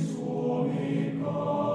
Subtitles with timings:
[0.00, 1.69] Suo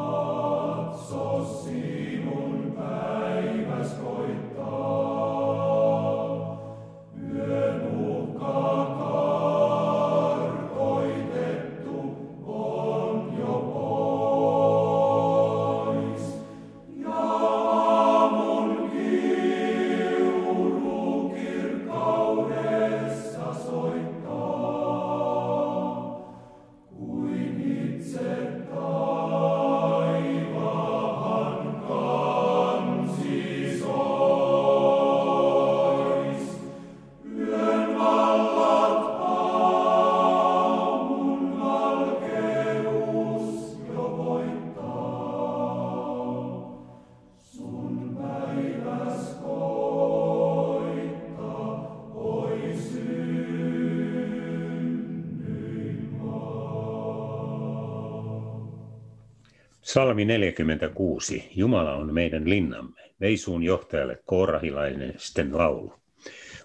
[59.95, 61.49] Salmi 46.
[61.55, 63.01] Jumala on meidän linnamme.
[63.21, 65.93] Veisuun johtajalle koorahilaisten laulu.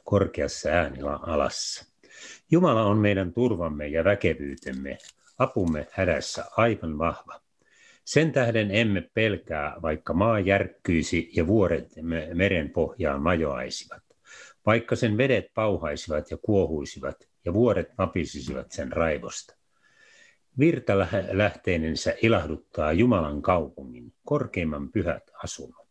[0.04, 1.86] Korkeassa äänillä alassa.
[2.50, 4.98] Jumala on meidän turvamme ja väkevyytemme,
[5.38, 7.40] apumme hädässä aivan vahva.
[8.04, 11.88] Sen tähden emme pelkää, vaikka maa järkkyisi ja vuoret
[12.34, 14.02] meren pohjaan majoaisivat.
[14.66, 19.59] Vaikka sen vedet pauhaisivat ja kuohuisivat ja vuoret vapisisivat sen raivosta.
[20.60, 25.88] Virtalähteinensä ilahduttaa Jumalan kaupungin, korkeimman pyhät asunnot.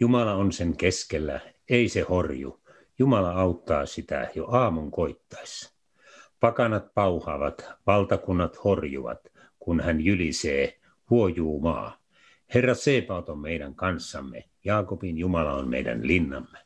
[0.00, 2.60] Jumala on sen keskellä, ei se horju.
[2.98, 5.74] Jumala auttaa sitä jo aamun koittaessa.
[6.40, 10.80] Pakanat pauhaavat, valtakunnat horjuvat, kun hän jylisee,
[11.10, 11.98] huojuu maa.
[12.54, 16.58] Herra Seepaut on meidän kanssamme, Jaakobin Jumala on meidän linnamme.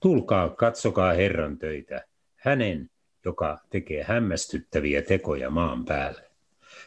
[0.00, 2.04] Tulkaa, katsokaa Herran töitä,
[2.36, 2.90] hänen,
[3.24, 6.29] joka tekee hämmästyttäviä tekoja maan päälle.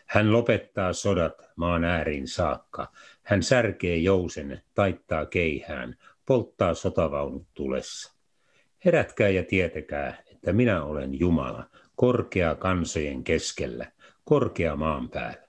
[0.06, 2.92] Hän lopettaa sodat maan ääriin saakka.
[3.24, 8.14] Hän särkee jousen, taittaa keihään, polttaa sotavaunut tulessa.
[8.86, 13.92] Herätkää ja tietäkää, että minä olen Jumala, korkea kansojen keskellä,
[14.26, 15.44] korkea maan päällä.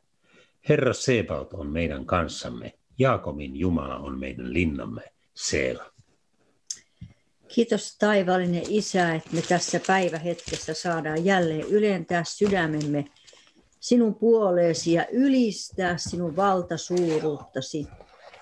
[0.68, 5.02] Herra Sebaot on meidän kanssamme, Jaakomin Jumala on meidän linnamme,
[5.34, 5.94] Seela.
[7.48, 13.04] Kiitos taivaallinen Isä, että me tässä päivähetkessä saadaan jälleen ylentää sydämemme
[13.84, 17.86] sinun puoleesi ja ylistää sinun valtasuuruuttasi.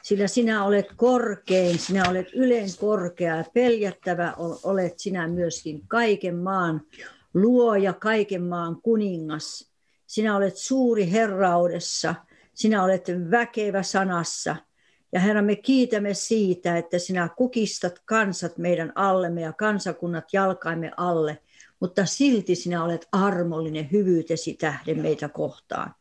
[0.02, 6.80] Sillä sinä olet korkein, sinä olet ylen korkea ja peljättävä olet sinä myöskin kaiken maan
[7.34, 9.72] luoja, kaiken maan kuningas.
[10.06, 12.14] Sinä olet suuri herraudessa,
[12.54, 14.56] sinä olet väkevä sanassa.
[15.12, 21.38] Ja Herra, me kiitämme siitä, että sinä kukistat kansat meidän allemme ja kansakunnat jalkaimme alle–
[21.82, 25.94] mutta silti sinä olet armollinen hyvyytesi tähden meitä kohtaan.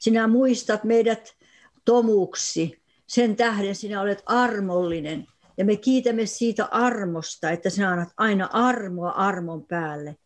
[0.00, 1.36] Sinä muistat meidät
[1.84, 5.26] tomuksi, sen tähden sinä olet armollinen.
[5.58, 10.16] Ja me kiitämme siitä armosta, että sinä annat aina armoa armon päälle.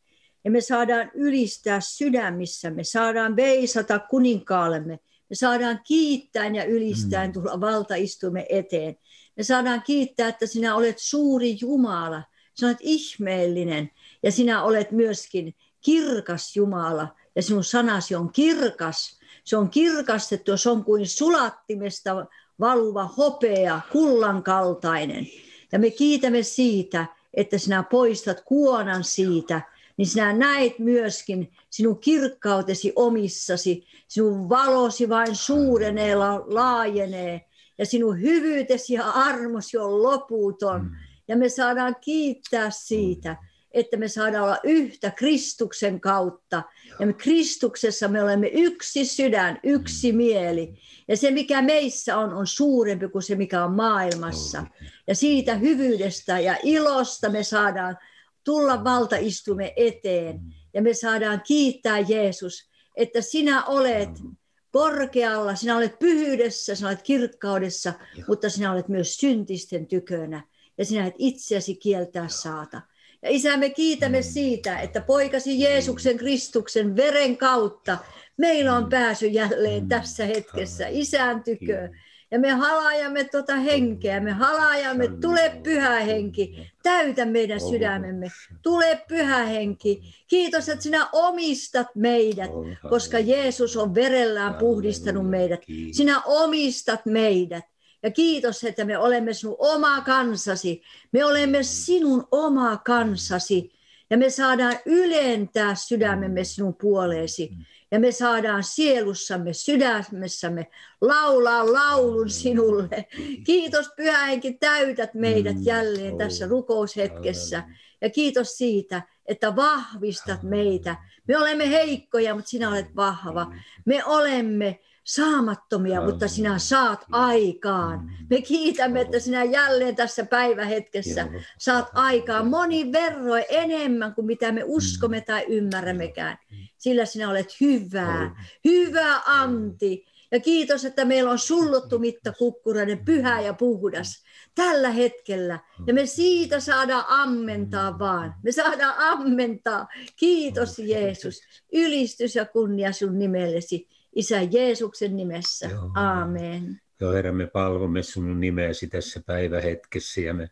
[0.45, 4.99] Ja me saadaan ylistää sydämissämme, saadaan veisata kuninkaallemme,
[5.31, 7.33] me saadaan kiittää ja ylistää mm.
[7.33, 8.97] tulla valtaistumme eteen.
[9.37, 12.23] Me saadaan kiittää, että sinä olet suuri Jumala,
[12.55, 13.91] sinä olet ihmeellinen,
[14.23, 19.21] ja sinä olet myöskin kirkas Jumala ja sinun sanasi on kirkas.
[19.45, 22.27] Se on kirkastettu, se on kuin sulattimesta
[22.61, 25.27] valuva hopea, kullan kaltainen.
[25.73, 29.61] Ja me kiitämme siitä, että sinä poistat kuonan siitä,
[29.97, 36.15] niin sinä näet myöskin sinun kirkkautesi omissasi, sinun valosi vain suurenee,
[36.47, 40.83] laajenee, ja sinun hyvyytesi ja armosi on loputon.
[40.83, 40.91] Mm.
[41.29, 43.37] Ja me saadaan kiittää siitä,
[43.73, 46.63] että me saadaan olla yhtä Kristuksen kautta.
[47.01, 50.17] Ja me Kristuksessa me olemme yksi sydän, yksi mm.
[50.17, 50.75] mieli.
[51.09, 54.67] Ja se, mikä meissä on, on suurempi kuin se, mikä on maailmassa.
[55.07, 57.99] Ja siitä hyvyydestä ja ilosta me saadaan
[58.45, 60.37] tulla valtaistumme eteen.
[60.37, 60.51] Mm.
[60.75, 64.37] Ja me saadaan kiittää Jeesus, että sinä olet mm.
[64.71, 67.93] korkealla, sinä olet pyhyydessä, sinä olet kirkkaudessa,
[68.29, 70.45] mutta sinä olet myös syntisten tykönä.
[70.79, 72.81] Ja sinä et itseäsi kieltää saata.
[73.23, 74.25] Ja isä, me kiitämme mm.
[74.25, 77.99] siitä, että poikasi Jeesuksen Kristuksen veren kautta
[78.37, 78.89] meillä on mm.
[78.89, 79.89] pääsy jälleen mm.
[79.89, 81.89] tässä hetkessä isän tykö.
[82.31, 88.29] Ja me halaajamme tuota henkeä, me halaajamme, tule pyhä henki, täytä meidän sydämemme,
[88.63, 90.03] tule pyhä henki.
[90.29, 92.51] Kiitos, että sinä omistat meidät,
[92.91, 95.61] koska Jeesus on verellään puhdistanut meidät.
[95.93, 97.65] Sinä omistat meidät.
[98.03, 100.83] Ja kiitos, että me olemme sinun oma kansasi.
[101.13, 103.73] Me olemme sinun oma kansasi.
[104.11, 107.51] Ja me saadaan ylentää sydämemme sinun puoleesi.
[107.91, 110.67] Ja me saadaan sielussamme, sydämessämme
[111.01, 113.07] laulaa laulun sinulle.
[113.45, 117.65] Kiitos Pyhä Henki, täytät meidät jälleen tässä rukoushetkessä.
[118.01, 120.97] Ja kiitos siitä, että vahvistat meitä.
[121.29, 123.55] Me olemme heikkoja, mutta sinä olet vahva.
[123.85, 128.13] Me olemme saamattomia, mutta sinä saat aikaan.
[128.31, 134.63] Me kiitämme, että sinä jälleen tässä päivähetkessä saat aikaan moni verroin enemmän kuin mitä me
[134.65, 136.39] uskomme tai ymmärrämmekään.
[136.79, 140.07] Sillä sinä olet hyvää, hyvä anti.
[140.33, 144.25] Ja kiitos, että meillä on sullottu mitta kukkurainen, pyhä ja puhdas
[144.55, 145.59] tällä hetkellä.
[145.87, 148.35] Ja me siitä saadaan ammentaa vaan.
[148.43, 149.89] Me saadaan ammentaa.
[150.17, 151.41] Kiitos Jeesus.
[151.73, 153.89] Ylistys ja kunnia sun nimellesi.
[154.15, 155.69] Isä Jeesuksen nimessä.
[155.69, 155.91] Joo.
[155.95, 156.81] Aamen.
[157.01, 160.49] Joo, Herra, me palvomme sinun nimeäsi tässä päivähetkessä ja me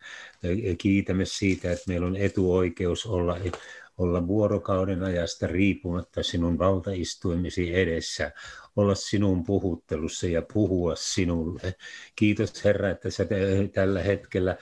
[0.77, 3.37] kiitämme siitä, että meillä on etuoikeus olla
[3.99, 8.31] olla vuorokauden ajasta riippumatta sinun valtaistuimisi edessä,
[8.79, 11.75] olla sinun puhuttelussa ja puhua sinulle.
[12.15, 13.25] Kiitos Herra, että sä
[13.73, 14.57] tällä hetkellä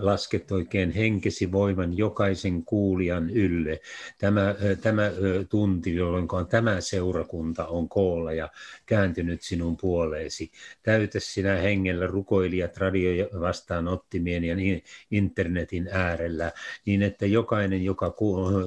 [0.00, 3.80] lasket oikein henkesi voiman jokaisen kuulijan ylle.
[4.18, 5.10] Tämä, tämä
[5.48, 8.48] tunti, jolloin tämä seurakunta on koolla ja
[8.86, 10.50] kääntynyt sinun puoleesi.
[10.82, 16.52] Täytä sinä hengellä rukoilijat radio vastaanottimien ja niin internetin äärellä,
[16.86, 18.14] niin että jokainen, joka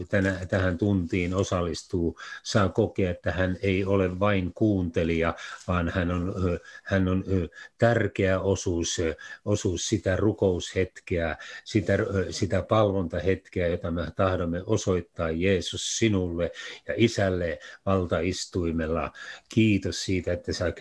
[0.09, 4.92] tänä, tähän tuntiin osallistuu, saa kokea, että hän ei ole vain kuuntelija,
[5.67, 6.33] vaan hän on,
[6.83, 7.23] hän on
[7.77, 9.01] tärkeä osuus,
[9.45, 11.93] osuus sitä rukoushetkeä, sitä,
[12.29, 16.51] sitä palvontahetkeä, jota me tahdomme osoittaa Jeesus sinulle
[16.87, 19.11] ja isälle valtaistuimella.
[19.49, 20.73] Kiitos siitä, että sä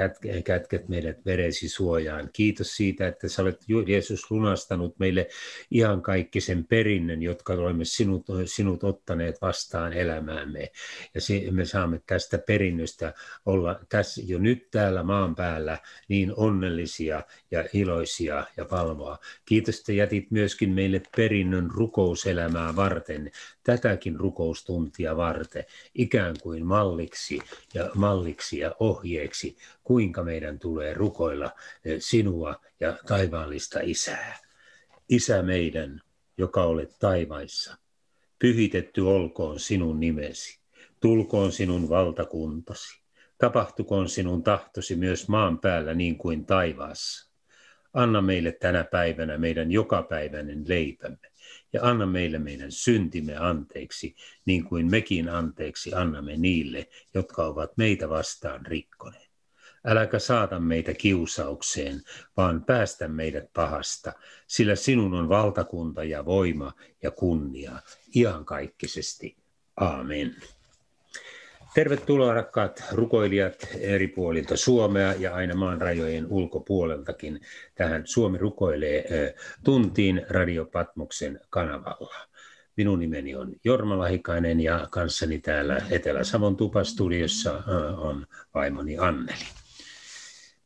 [0.45, 2.31] kätket meidät veresi suojaan.
[2.33, 5.29] Kiitos siitä, että sä olet Jeesus lunastanut meille
[5.71, 10.71] ihan kaikki sen perinnön, jotka olemme sinut, sinut ottaneet vastaan elämäämme.
[11.15, 13.15] Ja me saamme tästä perinnöstä
[13.47, 15.79] olla tässä jo nyt täällä maan päällä
[16.09, 19.19] niin onnellisia ja iloisia ja palvoa.
[19.45, 23.31] Kiitos, että jätit myöskin meille perinnön rukouselämää varten,
[23.63, 27.39] tätäkin rukoustuntia varten, ikään kuin malliksi
[27.75, 31.51] ja malliksi ja ohjeeksi, kuinka meidän tulee rukoilla
[31.85, 34.39] eh, sinua ja taivaallista isää.
[35.09, 36.01] Isä meidän,
[36.39, 37.77] joka olet taivaissa,
[38.39, 40.61] pyhitetty olkoon sinun nimesi,
[41.01, 43.02] tulkoon sinun valtakuntasi,
[43.43, 47.33] tapahtukoon sinun tahtosi myös maan päällä niin kuin taivaassa.
[47.93, 51.33] Anna meille tänä päivänä meidän jokapäiväinen leipämme
[51.73, 58.09] ja anna meille meidän syntimme anteeksi, niin kuin mekin anteeksi annamme niille, jotka ovat meitä
[58.09, 59.31] vastaan rikkoneet.
[59.87, 62.03] Äläkä saata meitä kiusaukseen,
[62.37, 64.13] vaan päästä meidät pahasta,
[64.47, 66.73] sillä sinun on valtakunta ja voima
[67.03, 67.73] ja kunnia
[68.17, 69.37] iankaikkisesti.
[69.77, 70.37] Amen.
[71.75, 77.41] Tervetuloa rakkaat rukoilijat eri puolilta Suomea ja aina maan rajojen ulkopuoleltakin
[77.75, 79.35] tähän Suomi rukoilee
[79.65, 82.15] tuntiin Radio Patmoksen kanavalla.
[82.77, 87.63] Minun nimeni on Jorma Lahikainen ja kanssani täällä Etelä-Savon tupastudiossa
[87.97, 89.45] on vaimoni Anneli.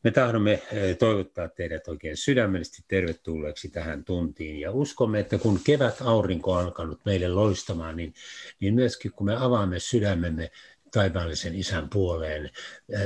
[0.03, 0.61] Me tahdomme
[0.99, 6.99] toivottaa teidät oikein sydämellisesti tervetulleeksi tähän tuntiin ja uskomme, että kun kevät aurinko on alkanut
[7.05, 8.13] meille loistamaan, niin,
[8.59, 10.51] niin myöskin kun me avaamme sydämemme
[10.91, 12.49] taivaallisen isän puoleen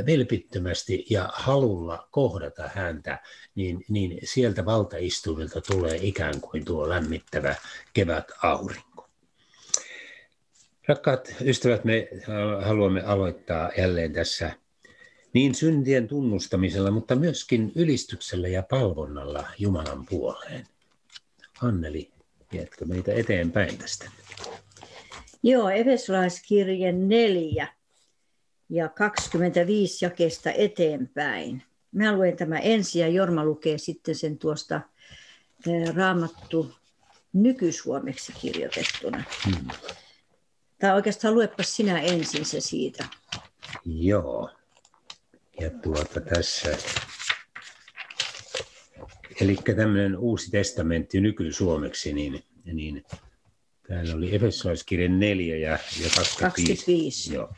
[0.05, 3.19] vilpittömästi ja halulla kohdata häntä,
[3.55, 7.55] niin, niin sieltä valtaistuvilta tulee ikään kuin tuo lämmittävä
[7.93, 9.09] kevät aurinko.
[10.87, 12.07] Rakkaat ystävät, me
[12.61, 14.51] haluamme aloittaa jälleen tässä
[15.33, 20.67] niin syntien tunnustamisella, mutta myöskin ylistyksellä ja palvonnalla Jumalan puoleen.
[21.61, 22.11] Anneli,
[22.51, 24.11] vietkö meitä eteenpäin tästä?
[25.43, 27.67] Joo, Efesolaiskirje 4
[28.69, 31.63] ja 25 jakesta eteenpäin.
[31.91, 34.81] Mä luen tämä ensin ja Jorma lukee sitten sen tuosta
[35.67, 36.71] eh, raamattu
[37.33, 39.23] nykysuomeksi kirjoitettuna.
[39.45, 39.67] Hmm.
[40.79, 43.05] Tai oikeastaan luepa sinä ensin se siitä.
[43.85, 44.49] Joo.
[45.61, 46.77] Ja tuota tässä.
[49.41, 52.43] Eli tämmöinen uusi testamentti nykysuomeksi, niin,
[52.73, 53.05] niin
[53.87, 56.37] Täällä oli Efesolaiskirje 4 ja, ja 25.
[56.41, 57.33] 25.
[57.33, 57.53] Joo.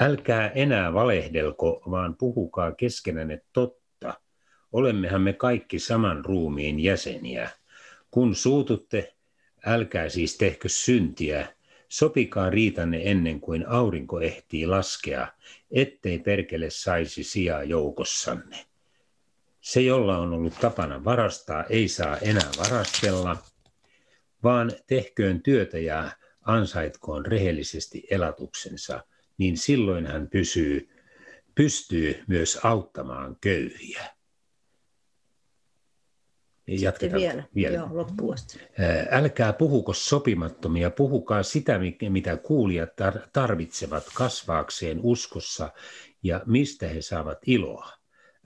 [0.00, 4.14] Älkää enää valehdelko, vaan puhukaa keskenänne totta.
[4.72, 7.50] Olemmehan me kaikki saman ruumiin jäseniä.
[8.10, 9.14] Kun suututte,
[9.66, 11.54] älkää siis tehkö syntiä,
[11.88, 15.28] sopikaa riitanne ennen kuin aurinko ehtii laskea,
[15.70, 18.56] ettei perkele saisi sijaa joukossanne.
[19.60, 23.36] Se, jolla on ollut tapana varastaa, ei saa enää varastella–
[24.42, 26.10] vaan tehköön työtä ja
[26.42, 29.04] ansaitkoon rehellisesti elatuksensa,
[29.38, 30.88] niin silloin hän pysyy,
[31.54, 34.04] pystyy myös auttamaan köyhiä.
[36.66, 37.76] Jatketaan vielä, vielä.
[37.76, 38.36] Joo, loppuun
[39.10, 42.90] Älkää puhuko sopimattomia, puhukaa sitä, mitä kuulijat
[43.32, 45.72] tarvitsevat kasvaakseen uskossa
[46.22, 47.99] ja mistä he saavat iloa.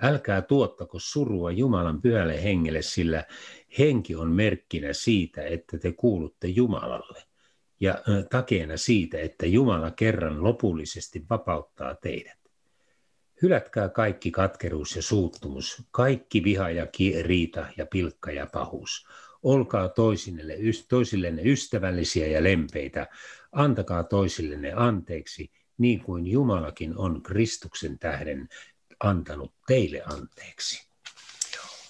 [0.04, 3.24] Älkää tuottako surua Jumalan pyhälle hengelle, sillä
[3.78, 7.22] henki on merkkinä siitä, että te kuulutte Jumalalle
[7.80, 12.38] ja takeena siitä, että Jumala kerran lopullisesti vapauttaa teidät.
[13.42, 16.86] Hylätkää kaikki katkeruus ja suuttumus, kaikki viha ja
[17.22, 19.06] riita ja pilkka ja pahuus.
[19.42, 20.56] Olkaa toisillenne,
[20.88, 23.06] toisillenne ystävällisiä ja lempeitä,
[23.52, 28.48] antakaa toisillenne anteeksi, niin kuin Jumalakin on Kristuksen tähden
[29.00, 30.86] antanut teille anteeksi.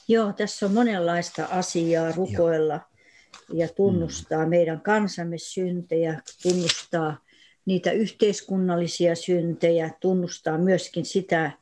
[0.08, 3.58] Joo, tässä on monenlaista asiaa rukoilla Joo.
[3.58, 4.50] ja tunnustaa mm.
[4.50, 7.16] meidän kansamme syntejä, tunnustaa
[7.66, 11.52] niitä yhteiskunnallisia syntejä, tunnustaa myöskin sitä,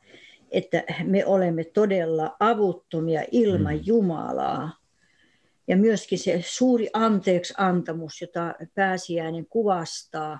[0.51, 3.81] että me olemme todella avuttomia ilman mm.
[3.85, 4.77] Jumalaa.
[5.67, 10.39] Ja myöskin se suuri anteeksi antamus, jota pääsiäinen kuvastaa,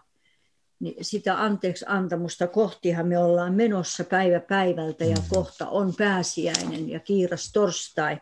[0.84, 5.24] niin sitä anteeksi antamusta kohtihan me ollaan menossa päivä päivältä ja mm.
[5.30, 8.18] kohta on pääsiäinen ja kiiras torstai,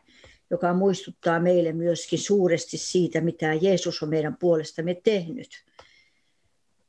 [0.49, 5.49] joka muistuttaa meille myöskin suuresti siitä, mitä Jeesus on meidän puolestamme tehnyt.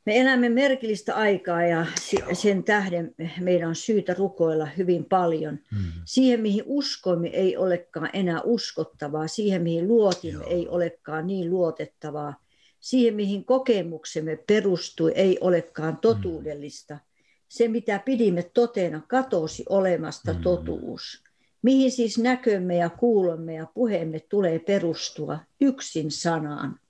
[0.07, 1.87] Me elämme merkillistä aikaa ja
[2.33, 5.59] sen tähden meidän on syytä rukoilla hyvin paljon.
[5.73, 5.93] Mm.
[6.05, 9.29] Siihen, mihin uskomme, ei olekaan enää uskottavaa.
[9.29, 10.51] Siihen, mihin luotimme, Joo.
[10.51, 12.35] ei olekaan niin luotettavaa.
[12.83, 16.99] Siihen, mihin kokemuksemme perustui, ei olekaan totuudellista.
[17.49, 20.43] Se, mitä pidimme toteena, katosi olemasta mm.
[20.43, 21.23] totuus.
[21.63, 26.81] Mihin siis näkömme ja kuulomme ja puheemme tulee perustua yksin sanaan,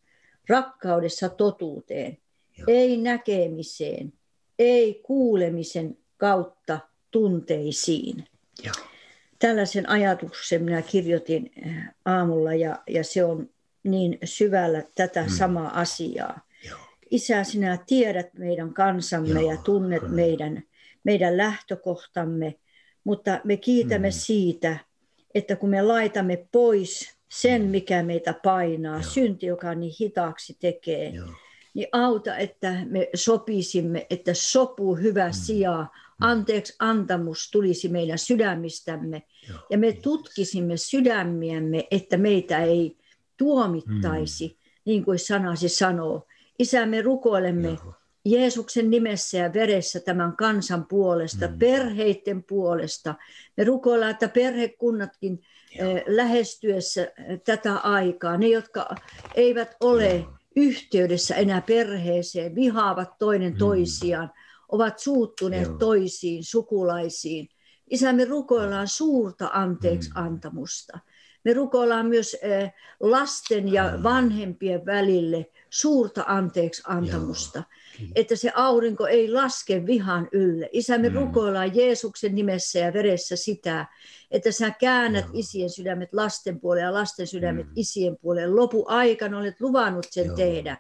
[0.48, 2.18] rakkaudessa totuuteen
[2.66, 4.12] ei näkemiseen,
[4.58, 6.78] ei kuulemisen kautta
[7.10, 8.24] tunteisiin.
[8.64, 8.74] Joo.
[9.38, 13.50] Tällaisen ajatuksen minä kirjoitin eh, aamulla ja, ja se on
[13.84, 15.28] niin syvällä tätä mm.
[15.28, 16.40] samaa asiaa.
[16.68, 16.78] Joo.
[17.10, 20.14] Isä, sinä tiedät meidän kansamme Joo, ja tunnet kyllä.
[20.14, 20.62] meidän,
[21.04, 22.54] meidän lähtökohtamme,
[23.04, 24.12] mutta me kiitämme mm.
[24.12, 24.76] siitä,
[25.34, 27.68] että kun me laitamme pois sen, mm.
[27.68, 29.10] mikä meitä painaa, Joo.
[29.10, 31.28] synti, joka niin hitaaksi tekee, Joo
[31.74, 35.32] niin auta, että me sopisimme, että sopu hyvä mm.
[35.32, 35.88] sijaa, mm.
[36.20, 39.58] anteeksi antamus tulisi meidän sydämistämme Joo.
[39.70, 42.96] ja me tutkisimme sydämiämme, että meitä ei
[43.36, 44.54] tuomittaisi, mm.
[44.84, 46.26] niin kuin sanasi sanoo.
[46.58, 47.94] Isä, me rukoilemme Joo.
[48.24, 51.58] Jeesuksen nimessä ja veressä tämän kansan puolesta, mm.
[51.58, 53.14] perheiden puolesta.
[53.56, 55.42] Me rukoillaan, että perhekunnatkin
[55.78, 55.90] Joo.
[55.90, 57.12] Eh, lähestyessä
[57.44, 58.94] tätä aikaa, ne jotka
[59.34, 63.58] eivät ole Joo yhteydessä enää perheeseen, vihaavat toinen mm.
[63.58, 64.30] toisiaan,
[64.68, 65.78] ovat suuttuneet Joo.
[65.78, 67.48] toisiin, sukulaisiin.
[67.90, 70.22] Isä, me rukoillaan suurta anteeksi mm.
[71.44, 77.62] Me rukoillaan myös eh, lasten ja vanhempien välille suurta anteeksi antamusta.
[78.14, 80.68] Että se aurinko ei laske vihan ylle.
[80.72, 81.14] Isä, me mm.
[81.14, 83.86] rukoillaan Jeesuksen nimessä ja veressä sitä,
[84.30, 85.32] että sä käännät Joo.
[85.34, 87.72] isien sydämet lasten puoleen ja lasten sydämet mm.
[87.76, 88.56] isien puoleen.
[88.56, 90.76] Lopu aikana olet luvannut sen Joo, tehdä.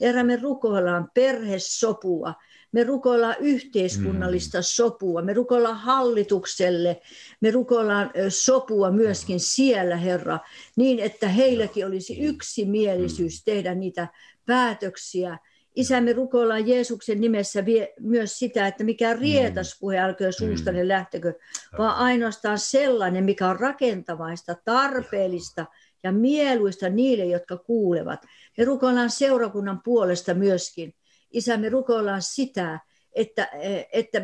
[0.00, 2.34] Herra, me rukoillaan perhesopua.
[2.72, 4.62] Me rukoillaan yhteiskunnallista mm.
[4.62, 7.00] sopua, me rukoillaan hallitukselle,
[7.40, 9.40] me rukoillaan sopua myöskin mm.
[9.44, 10.38] siellä, Herra,
[10.76, 13.42] niin että heilläkin olisi yksimielisyys mm.
[13.44, 14.08] tehdä niitä
[14.46, 15.38] päätöksiä,
[15.76, 20.88] Isä, me rukoillaan Jeesuksen nimessä vie, myös sitä, että mikä rietas puhe älköön suustani mm.
[20.88, 21.34] lähtekö,
[21.78, 25.66] vaan ainoastaan sellainen, mikä on rakentavaista, tarpeellista
[26.02, 28.26] ja mieluista niille, jotka kuulevat.
[28.58, 30.94] Me rukoillaan seurakunnan puolesta myöskin.
[31.30, 32.80] Isä, me rukoillaan sitä,
[33.12, 33.48] että,
[33.92, 34.22] että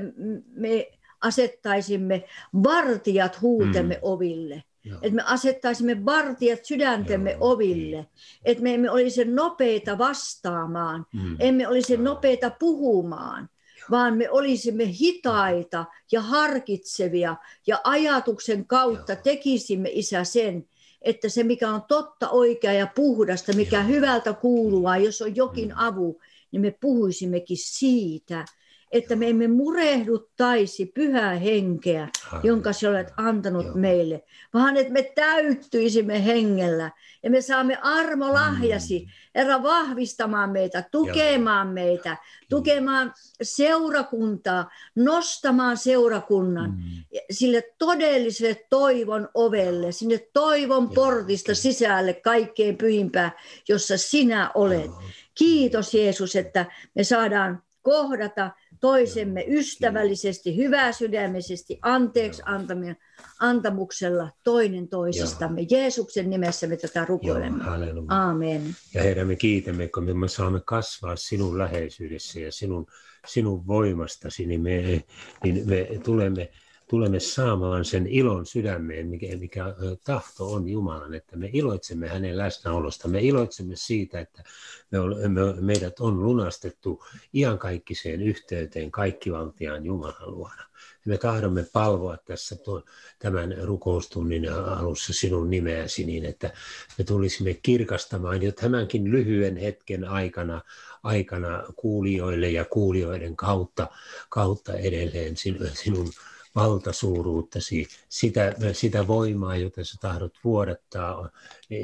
[0.54, 0.88] me
[1.20, 2.24] asettaisimme
[2.62, 4.00] vartijat huutemme mm.
[4.02, 4.62] oville.
[4.84, 4.98] Joo.
[5.02, 7.38] Että me asettaisimme vartijat sydäntemme Joo.
[7.40, 8.06] oville.
[8.44, 11.36] Että me emme olisi nopeita vastaamaan, mm.
[11.38, 13.48] emme olisi nopeita puhumaan,
[13.78, 13.86] Joo.
[13.90, 17.36] vaan me olisimme hitaita ja harkitsevia
[17.66, 19.22] ja ajatuksen kautta Joo.
[19.22, 20.68] tekisimme Isä sen,
[21.02, 23.86] että se mikä on totta, oikea ja puhdasta, mikä Joo.
[23.86, 25.74] hyvältä kuuluu, jos on jokin mm.
[25.76, 26.20] avu,
[26.56, 28.44] niin me puhuisimmekin siitä–
[28.92, 32.08] että me emme murehduttaisi pyhää henkeä,
[32.42, 33.74] jonka sä olet antanut Joo.
[33.74, 36.90] meille, vaan että me täyttyisimme hengellä
[37.22, 39.10] ja me saamme armolahjasi, mm.
[39.34, 41.74] Herra, vahvistamaan meitä, tukemaan Joo.
[41.74, 42.16] meitä,
[42.50, 47.20] tukemaan seurakuntaa, nostamaan seurakunnan mm.
[47.30, 53.32] sille todelliselle toivon ovelle, sinne toivon portista sisälle kaikkein pyhimpää,
[53.68, 54.90] jossa sinä olet.
[55.38, 58.50] Kiitos Jeesus, että me saadaan kohdata
[58.80, 62.96] toisemme ystävällisesti, hyvää sydämisesti, anteeksi antamien,
[63.40, 65.60] antamuksella toinen toisistamme.
[65.60, 65.68] Joo.
[65.70, 67.64] Jeesuksen nimessä me tätä rukoilemme.
[67.64, 68.62] Joo, Aamen.
[68.94, 72.86] Ja Herra, me kiitämme, kun me saamme kasvaa sinun läheisyydessä ja sinun,
[73.26, 75.04] sinun voimastasi, niin me,
[75.44, 76.50] niin me tulemme
[76.90, 79.64] tulemme saamaan sen ilon sydämeen, mikä, mikä
[80.04, 83.08] tahto on Jumalan, että me iloitsemme hänen läsnäolosta.
[83.08, 84.42] Me iloitsemme siitä, että
[84.90, 90.62] me, me, meidät on lunastettu iankaikkiseen yhteyteen kaikkivaltiaan Jumalan luona.
[91.04, 92.82] Me tahdomme palvoa tässä tuon,
[93.18, 96.50] tämän rukoustunnin alussa sinun nimeäsi niin, että
[96.98, 100.60] me tulisimme kirkastamaan jo tämänkin lyhyen hetken aikana,
[101.02, 103.88] aikana kuulijoille ja kuulijoiden kautta,
[104.28, 105.36] kautta edelleen
[105.72, 106.10] sinun
[106.56, 111.30] valtasuuruuttasi, sitä, sitä voimaa, jota sä tahdot vuodattaa
[111.70, 111.76] e,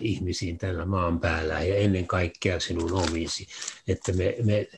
[0.00, 3.46] ihmisiin tällä maan päällä ja ennen kaikkea sinun omisi.
[3.88, 4.68] Että me, me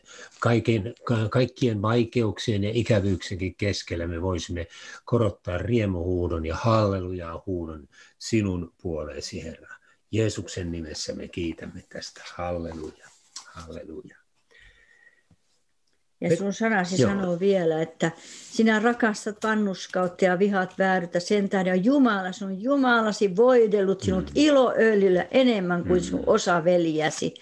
[0.41, 0.95] kaiken,
[1.31, 4.67] kaikkien vaikeuksien ja ikävyyksienkin keskellä me voisimme
[5.05, 9.77] korottaa riemuhuudon ja hallelujaa huudon sinun puoleesi, Herra.
[10.11, 12.23] Jeesuksen nimessä me kiitämme tästä.
[12.35, 13.09] Halleluja,
[13.47, 14.17] halleluja.
[16.31, 17.11] Ja sun sanasi Joo.
[17.11, 18.11] sanoo vielä, että
[18.51, 21.21] sinä rakastat vannuskautta ja vihaat väärytä.
[21.21, 24.33] Sen tähden Jumala, sun Jumalasi voidellut sinut mm.
[24.35, 26.05] iloöljyllä enemmän kuin mm.
[26.05, 27.35] sun osa veljäsi.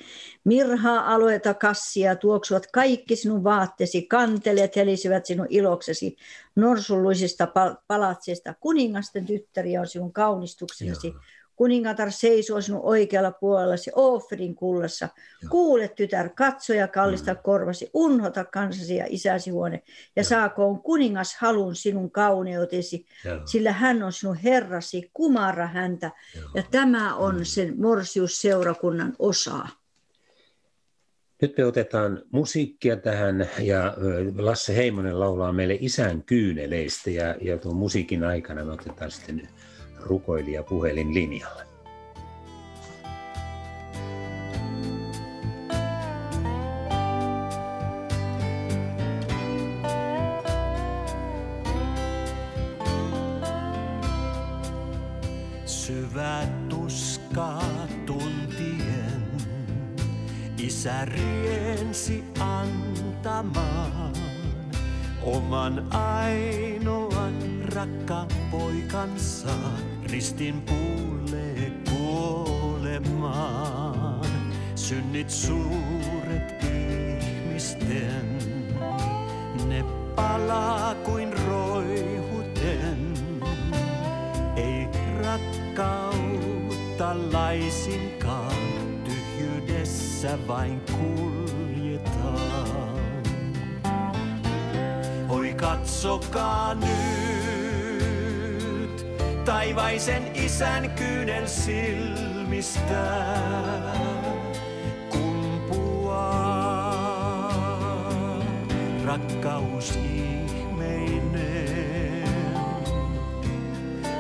[0.45, 6.17] Mirhaa, aloita, kassia tuoksuvat kaikki sinun vaatteesi, kanteleet helisivät sinun iloksesi,
[6.57, 7.49] norsulluisista
[7.87, 8.55] palatsista.
[8.61, 11.09] Kuningasten tyttäriä on sinun kaunistuksesi.
[11.09, 11.21] Joo
[11.61, 15.09] kuningatar seisoo sinun oikealla puolellasi Ofrin kullassa.
[15.43, 15.51] Joo.
[15.51, 17.41] Kuule tytär, katso ja kallista mm.
[17.43, 19.83] korvasi, unhota kansasi ja isäsi huone.
[20.17, 20.25] Ja Joo.
[20.25, 23.41] saakoon kuningas halun sinun kauneutesi, Joo.
[23.45, 26.11] sillä hän on sinun herrasi, kumara häntä.
[26.37, 26.51] Joo.
[26.55, 27.45] Ja tämä on mm.
[27.45, 29.69] sen morsiusseurakunnan osa.
[31.43, 33.97] Nyt me otetaan musiikkia tähän ja
[34.39, 39.49] Lasse Heimonen laulaa meille isän kyyneleistä ja, ja tuon musiikin aikana me otetaan sitten
[40.03, 41.65] rukoilija puhelinlinjalle.
[55.67, 57.59] Syvä tuska
[58.07, 59.23] tuntien,
[60.59, 64.13] isä riensi antamaan
[65.23, 69.51] oman ainoan rakkaan poikansa
[70.11, 73.51] ristin puulle kuolemaan.
[74.75, 78.39] Synnit suuret ihmisten,
[79.69, 79.85] ne
[80.17, 83.15] palaa kuin roihuten.
[84.57, 84.89] Ei
[85.23, 92.51] rakkautta laisinkaan, tyhjyydessä vain kuljetaan.
[95.29, 97.30] Oi katsokaa nyt
[99.51, 103.05] taivaisen isän kyynel silmistä
[105.11, 106.61] kumpuaa
[109.05, 111.35] rakkaus ihmeinen.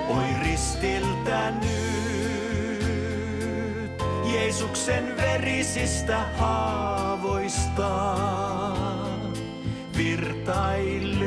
[0.08, 2.82] Oi ristiltä nyt
[4.32, 8.16] Jeesuksen verisistä haavoista
[9.96, 11.19] virtailee.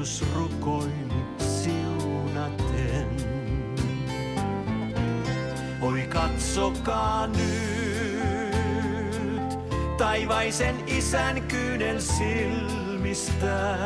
[0.00, 3.06] Jeesus rukoili siunaten.
[5.80, 7.38] Oi katsokaa nyt,
[9.98, 13.76] taivaisen isän kyynel silmistä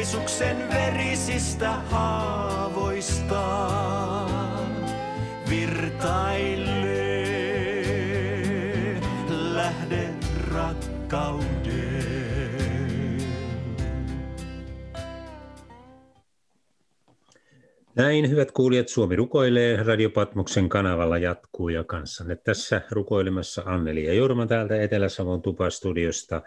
[0.00, 3.68] Jeesuksen verisistä haavoista
[5.50, 7.00] virtailee
[9.28, 10.08] lähde
[10.50, 11.50] rakkauden.
[17.94, 24.46] Näin, hyvät kuulijat, Suomi rukoilee Radiopatmoksen kanavalla jatkuu ja kanssanne tässä rukoilemassa Anneli ja Jorma
[24.46, 26.42] täältä Etelä-Savon Tupastudiosta.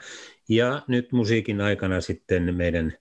[0.49, 2.93] Ja nyt musiikin aikana sitten meidän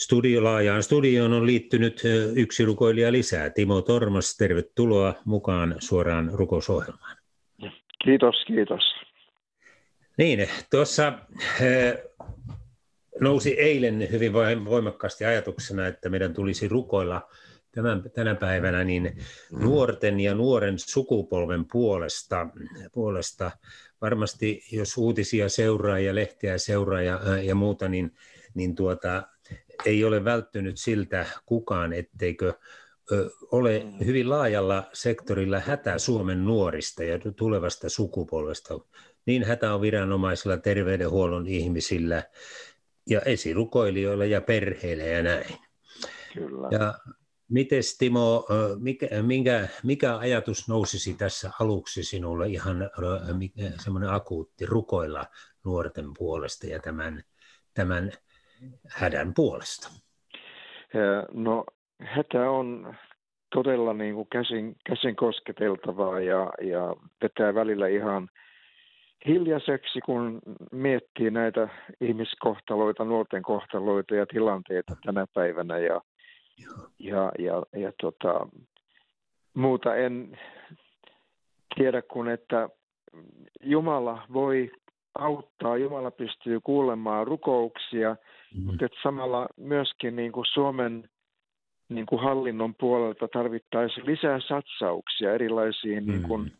[0.00, 2.02] studio, laajaan studioon on liittynyt
[2.34, 3.50] yksi rukoilija lisää.
[3.50, 7.16] Timo Tormas, tervetuloa mukaan suoraan rukousohjelmaan.
[8.04, 8.82] Kiitos, kiitos.
[10.18, 11.12] Niin, tuossa
[13.20, 14.32] nousi eilen hyvin
[14.64, 17.22] voimakkaasti ajatuksena, että meidän tulisi rukoilla–
[17.76, 19.16] tämän, tänä päivänä niin
[19.50, 22.48] nuorten ja nuoren sukupolven puolesta,
[22.92, 23.50] puolesta
[24.00, 28.14] varmasti jos uutisia seuraa ja lehtiä seuraa ja, ja muuta, niin,
[28.54, 29.22] niin tuota,
[29.84, 32.54] ei ole välttynyt siltä kukaan, etteikö
[33.52, 38.78] ole hyvin laajalla sektorilla hätä Suomen nuorista ja tulevasta sukupolvesta.
[39.26, 42.22] Niin hätä on viranomaisilla, terveydenhuollon ihmisillä
[43.10, 45.54] ja esirukoilijoilla ja perheillä ja näin.
[46.34, 46.68] Kyllä.
[46.70, 46.94] Ja
[47.48, 48.46] Miten Timo,
[48.78, 52.90] mikä, minkä, mikä ajatus nousisi tässä aluksi sinulle ihan
[53.82, 55.26] semmoinen akuutti rukoilla
[55.64, 57.24] nuorten puolesta ja tämän,
[57.74, 58.12] tämän
[58.88, 59.88] hädän puolesta?
[61.32, 61.64] No
[62.00, 62.96] hätä on
[63.54, 68.28] todella niin kuin käsin, käsin kosketeltavaa ja, ja vetää välillä ihan
[69.26, 70.40] hiljaiseksi, kun
[70.72, 71.68] miettii näitä
[72.00, 75.78] ihmiskohtaloita, nuorten kohtaloita ja tilanteita tänä päivänä.
[75.78, 76.00] Ja,
[76.98, 78.46] ja, ja, ja tota,
[79.54, 80.38] muuta en
[81.74, 82.68] tiedä kuin, että
[83.62, 84.70] Jumala voi
[85.14, 88.16] auttaa, Jumala pystyy kuulemaan rukouksia,
[88.54, 88.62] mm.
[88.62, 91.08] mutta että samalla myöskin niin kuin Suomen
[91.88, 96.10] niin kuin hallinnon puolelta tarvittaisiin lisää satsauksia erilaisiin mm.
[96.10, 96.52] niin kuin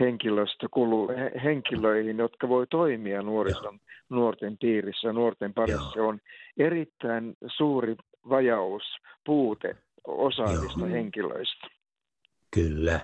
[0.00, 1.08] henkilöstökulu,
[1.44, 3.80] henkilöihin, jotka voi toimia nuorison,
[4.10, 5.90] nuorten piirissä, nuorten parissa.
[5.92, 6.20] Se on
[6.58, 7.96] erittäin suuri
[8.28, 8.82] vajaus,
[9.26, 10.88] puute osaavista Joo.
[10.88, 11.66] henkilöistä.
[12.54, 13.00] Kyllä.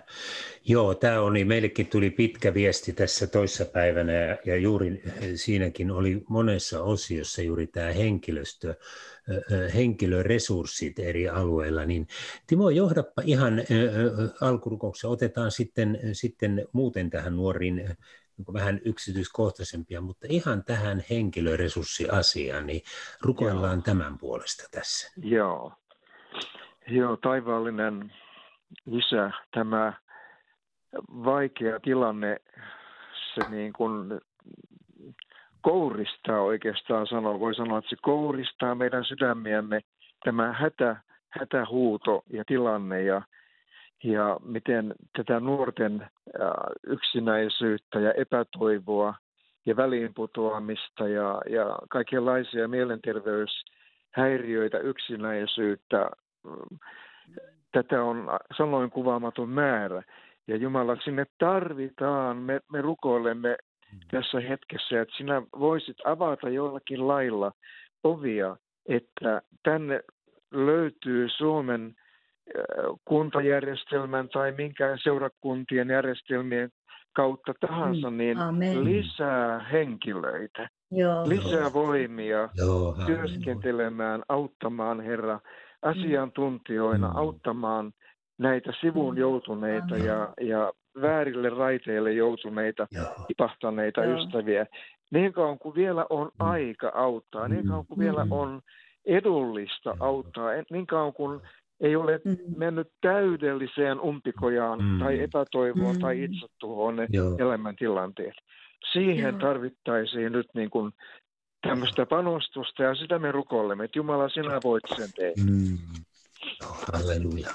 [0.64, 5.02] Joo, tämä on, niin meillekin tuli pitkä viesti tässä toissapäivänä ja, ja juuri
[5.34, 8.74] siinäkin oli monessa osiossa juuri tämä henkilöstö,
[9.74, 11.84] henkilöresurssit eri alueilla.
[11.84, 12.06] Niin
[12.46, 13.62] Timo, johdappa ihan
[14.40, 17.96] alkurukouksessa, otetaan sitten, sitten muuten tähän nuoriin niin
[18.52, 22.82] vähän yksityiskohtaisempia, mutta ihan tähän henkilöresurssiasiaan, niin
[23.20, 23.82] rukoillaan Joo.
[23.84, 25.12] tämän puolesta tässä.
[25.22, 25.72] Joo.
[26.88, 28.12] Joo, taivaallinen
[28.86, 29.92] isä, tämä
[31.24, 32.36] vaikea tilanne,
[33.34, 34.20] se niin kuin
[35.60, 39.80] kouristaa oikeastaan sanoa, voi sanoa, että se kouristaa meidän sydämiämme,
[40.24, 40.96] tämä hätä,
[41.28, 43.22] hätähuuto ja tilanne ja
[44.04, 46.06] ja miten tätä nuorten
[46.86, 49.14] yksinäisyyttä ja epätoivoa
[49.66, 56.10] ja väliinputoamista ja, ja kaikenlaisia mielenterveyshäiriöitä, yksinäisyyttä,
[57.72, 60.02] tätä on sanoin kuvaamaton määrä.
[60.48, 63.56] Ja Jumala, sinne tarvitaan, me, me rukoilemme
[64.10, 67.52] tässä hetkessä, että sinä voisit avata jollakin lailla
[68.04, 68.56] ovia,
[68.86, 70.00] että tänne
[70.50, 71.94] löytyy Suomen
[73.04, 76.70] kuntajärjestelmän tai minkään seurakuntien järjestelmien
[77.12, 78.84] kautta tahansa, mm, niin Amen.
[78.84, 81.28] lisää henkilöitä, Joo.
[81.28, 85.40] lisää voimia Joo, työskentelemään, auttamaan Herra
[85.82, 87.16] asiantuntijoina, mm.
[87.16, 87.92] auttamaan
[88.38, 89.20] näitä sivuun mm.
[89.20, 92.86] joutuneita ja, ja väärille raiteille joutuneita,
[93.26, 94.66] tipahtaneita ystäviä.
[95.10, 96.46] Niin kauan kuin vielä on mm.
[96.46, 98.04] aika auttaa, niin kauan kuin mm.
[98.04, 98.60] vielä on
[99.06, 101.40] edullista auttaa, niin kauan kuin
[101.80, 102.36] ei ole mm.
[102.56, 104.98] mennyt täydelliseen umpikojaan mm.
[104.98, 106.00] tai epätoivoon mm.
[106.00, 107.36] tai itsetuhoon ne Joo.
[107.38, 108.34] elämäntilanteet.
[108.92, 109.40] Siihen Joo.
[109.40, 110.92] tarvittaisiin nyt niin kuin
[111.62, 115.42] tämmöistä panostusta ja sitä me rukoilemme, että Jumala sinä voit sen tehdä.
[115.50, 115.78] Mm.
[116.92, 117.50] halleluja.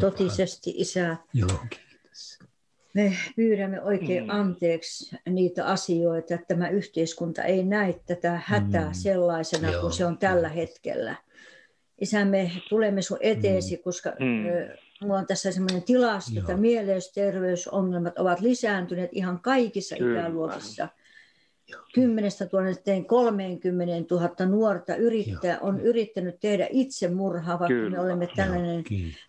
[0.00, 1.16] Totisesti Isä.
[1.34, 1.58] Joo,
[2.94, 4.30] Me pyydämme oikein mm.
[4.30, 8.94] anteeksi niitä asioita, että tämä yhteiskunta ei näe tätä hätää mm.
[8.94, 9.80] sellaisena Joo.
[9.80, 11.16] kuin se on tällä hetkellä
[12.00, 13.82] isä, me tulemme sun eteesi, mm.
[13.82, 14.44] koska mm.
[15.02, 20.20] Mulla on tässä semmoinen tilasto, että mielenterveysongelmat ovat lisääntyneet ihan kaikissa Kyllä.
[20.20, 20.88] ikäluokissa.
[21.94, 27.90] 10 000 30 000 nuorta yrittää, on yrittänyt tehdä itsemurhaa, vaikka Kyllä.
[27.90, 28.84] me olemme tällainen,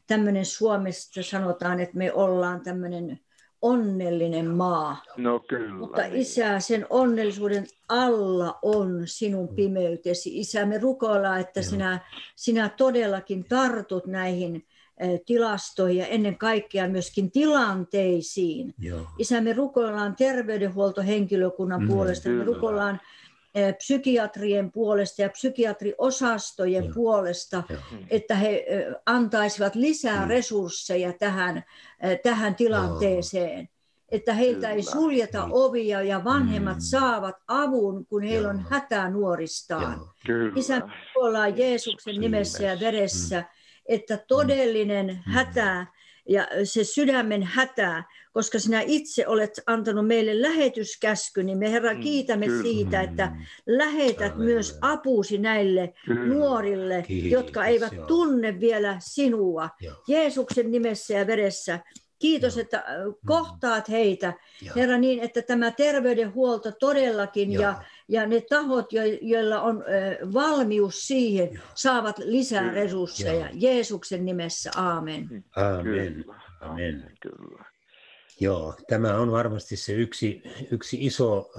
[0.07, 3.19] tämmöinen Suomesta sanotaan, että me ollaan tämmöinen
[3.61, 5.03] onnellinen maa.
[5.17, 5.73] No kyllä.
[5.73, 6.15] Mutta niin.
[6.15, 10.39] Isä, sen onnellisuuden alla on sinun pimeytesi.
[10.39, 11.69] Isä, me rukoillaan, että Joo.
[11.69, 11.99] sinä,
[12.35, 14.65] sinä todellakin tartut näihin
[15.25, 18.73] tilastoihin ja ennen kaikkea myöskin tilanteisiin.
[18.79, 19.07] Joo.
[19.17, 22.45] Isä, me rukoillaan terveydenhuoltohenkilökunnan Mm, puolesta, me kyllä.
[22.45, 23.01] rukoillaan
[23.55, 26.93] eh, psykiatrien puolesta ja psykiatriosastojen Joo.
[26.93, 27.79] puolesta, Joo.
[28.09, 28.65] että he
[29.05, 30.29] antaisivat lisää Mm.
[30.29, 31.63] resursseja tähän,
[32.23, 33.69] tähän tilanteeseen.
[34.09, 34.91] Että heiltä ei Kyllä.
[34.91, 35.51] suljeta Niin.
[35.53, 36.81] ovia ja vanhemmat Mm.
[36.81, 38.65] saavat avun, kun heillä on Joo.
[38.69, 39.93] hätä nuoristaan.
[39.97, 40.07] Joo.
[40.25, 40.53] Kyllä.
[40.55, 40.81] Isä,
[41.15, 43.43] ollaan Jeesuksen nimessä ja veressä,
[43.91, 45.85] että todellinen hätä
[46.29, 51.99] ja se sydämen hätä, koska sinä itse olet antanut meille lähetyskäsky, niin me Herra Mm,
[52.01, 52.63] kiitämme kyllä.
[52.63, 53.45] siitä, että Mm.
[53.67, 54.53] lähetät Halleluja.
[54.55, 56.25] myös apuusi näille Kyllä.
[56.25, 58.05] nuorille, Kiitos, jotka eivät joo.
[58.05, 59.69] tunne vielä sinua.
[59.81, 59.95] Joo.
[60.07, 61.79] Jeesuksen nimessä ja veressä.
[62.21, 62.61] Kiitos, Joo.
[62.61, 62.85] että äh,
[63.25, 64.75] kohtaat heitä, Joo.
[64.75, 67.63] Herra, niin että tämä terveydenhuolto todellakin Joo.
[67.63, 71.63] ja, ja ne tahot, jo- joilla on ö, valmius siihen, Joo.
[71.75, 72.73] saavat lisää Kyllä.
[72.73, 73.45] resursseja.
[73.45, 73.49] Joo.
[73.53, 75.43] Jeesuksen nimessä, aamen.
[75.55, 75.83] Amen.
[75.83, 76.41] Kyllä.
[76.61, 77.11] Amen.
[77.21, 77.71] Kyllä.
[78.39, 81.51] Joo, tämä on varmasti se yksi, yksi iso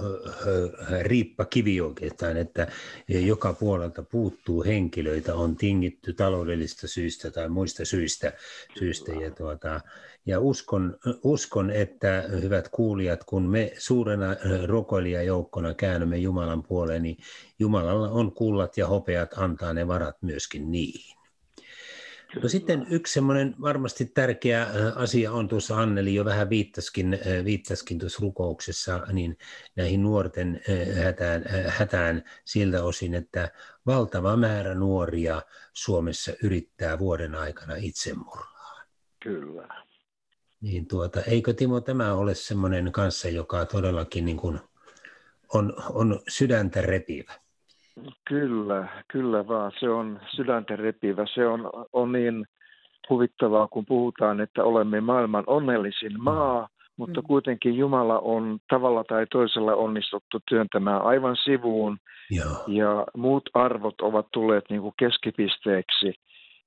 [1.01, 2.67] riippakivi oikeastaan, että
[3.07, 8.33] joka puolelta puuttuu henkilöitä, on tingitty taloudellista syistä tai muista syistä.
[8.79, 9.81] syistä ja, tuota,
[10.25, 17.17] ja uskon, uskon, että hyvät kuulijat, kun me suurena ö, rukoilijajoukkona käännymme Jumalan puoleen, niin
[17.59, 21.17] Jumalalla on kullat ja hopeat antaa ne varat myöskin niihin.
[22.41, 27.45] No sitten yksi semmoinen varmasti tärkeä äh, asia on tuossa Anneli jo vähän viittaskin, äh,
[27.45, 29.37] viittaskin tuossa rukouksessa niin
[29.75, 33.51] näihin nuorten äh, hätään, äh, hätään siltä osin, että
[33.85, 35.41] valtava määrä nuoria
[35.73, 38.83] Suomessa yrittää vuoden aikana itsemurhaa.
[39.23, 39.82] Kyllä.
[40.63, 44.59] Niin tuota, eikö Timo tämä ole semmoinen kanssa, joka todellakin niin kuin
[45.53, 47.33] on, on sydäntä repivä?
[48.29, 49.71] Kyllä, kyllä vaan.
[49.79, 51.25] Se on sydäntä repivä.
[51.33, 52.45] Se on, on niin
[53.09, 57.27] huvittavaa, kun puhutaan, että olemme maailman onnellisin maa, mutta Mm.
[57.27, 61.97] kuitenkin Jumala on tavalla tai toisella onnistuttu työntämään aivan sivuun
[62.29, 66.13] Joo, ja muut arvot ovat tulleet niin kuin keskipisteeksi.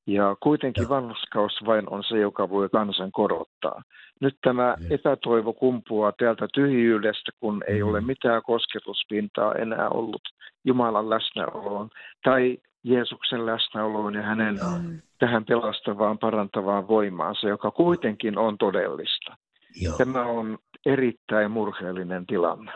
[0.07, 3.83] Ja kuitenkin vanhuskaus vain on se, joka voi kansan korottaa.
[4.21, 4.89] Nyt tämä Joo.
[4.91, 7.89] epätoivo kumpuaa täältä tyhjyydestä, kun ei Mm.
[7.89, 10.23] ole mitään kosketuspintaa enää ollut
[10.65, 11.89] Jumalan läsnäoloon
[12.25, 14.59] tai Jeesuksen läsnäoloon ja hänen.
[14.83, 15.01] Mm.
[15.19, 19.37] tähän pelastavaan, parantavaan voimaansa, joka kuitenkin on todellista.
[19.83, 19.97] joo.
[19.99, 22.73] Tämä on erittäin murheellinen tilanne.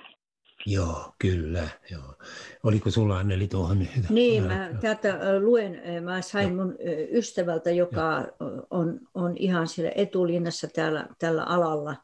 [0.67, 1.69] Joo, kyllä.
[1.91, 2.15] Joo.
[2.63, 3.87] Oliko sulla Anneli tuohon?
[4.09, 4.81] Niin, Joo, mä joo.
[4.81, 8.25] tätä ö, luen, mä sain mun ö, ystävältä, joka
[8.71, 11.97] on, on ihan siellä etulinnassa täällä, tällä alalla.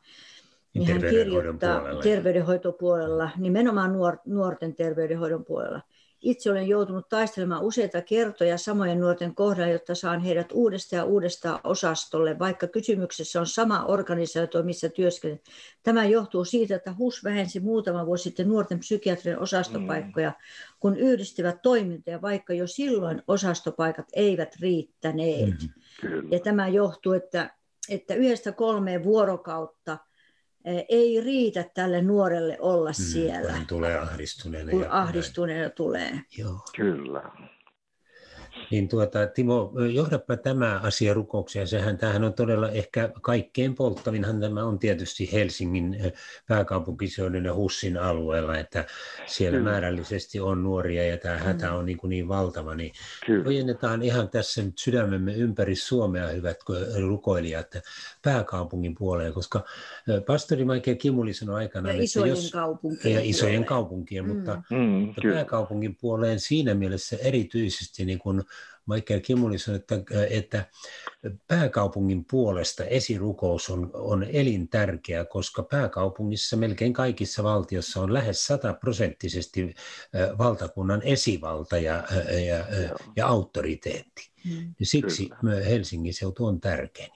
[0.74, 2.02] Niin hän kirjoittaa puolella.
[2.02, 5.80] terveydenhoitopuolella, nimenomaan nuor, nuorten terveydenhoidon puolella.
[6.20, 11.60] Itse olen joutunut taistelemaan useita kertoja samojen nuorten kohdalla, jotta saan heidät uudestaan ja uudestaan
[11.64, 15.40] osastolle, vaikka kysymyksessä on sama organisaatio, missä työskentelen.
[15.82, 20.32] Tämä johtuu siitä, että HUS vähensi muutama vuosi sitten nuorten psykiatrien osastopaikkoja,
[20.80, 25.54] kun yhdistivät toimintoja, vaikka jo silloin osastopaikat eivät riittäneet.
[26.00, 26.28] Kyllä.
[26.30, 27.50] Ja tämä johtuu, että,
[27.88, 29.98] että yhdestä kolmeen vuorokautta
[30.88, 34.70] ei riitä tälle nuorelle olla Mm, siellä, kun hän tulee ahdistuneena.
[34.70, 36.20] kun ja- ahdistuneena tulee.
[36.38, 36.60] Joo.
[36.76, 37.22] Kyllä.
[38.70, 41.68] Niin tuota, Timo, johdapa tämä asia rukoukseen.
[41.68, 45.96] Sehän tämähän on todella ehkä kaikkein polttavinhan tämä on tietysti Helsingin
[46.48, 48.84] pääkaupunkiseudun ja Hussin alueella, että
[49.26, 49.70] siellä Kyllä.
[49.70, 52.74] määrällisesti on nuoria ja tämä hätä on niin, kuin niin valtava.
[52.74, 52.92] Niin
[53.26, 53.48] Kyllä.
[53.48, 56.56] ojennetaan ihan tässä nyt sydämemme ympäri Suomea, hyvät
[57.00, 57.74] rukoilijat,
[58.22, 59.64] pääkaupungin puoleen, koska
[60.26, 64.32] pastori Michael Kimuli sanoi aikanaan, Ja että isojen jos, kaupunkien ja isojen kaupunkien, Mm.
[64.32, 65.34] mutta Mm, kyllä.
[65.34, 68.42] pääkaupungin puoleen siinä mielessä erityisesti, niin kuin
[68.86, 69.94] Michael Kimuli sanoi, että,
[70.30, 70.64] että
[71.48, 79.74] pääkaupungin puolesta esirukous on, on elintärkeä, koska pääkaupungissa melkein kaikissa valtiossa on lähes sataprosenttisesti
[80.38, 82.04] valtakunnan esivalta ja,
[82.48, 82.64] ja,
[83.16, 84.30] ja auktoriteetti.
[84.44, 84.74] Mm.
[84.80, 85.30] Ja siksi.
[85.68, 87.08] Helsingin seutu on tärkeä.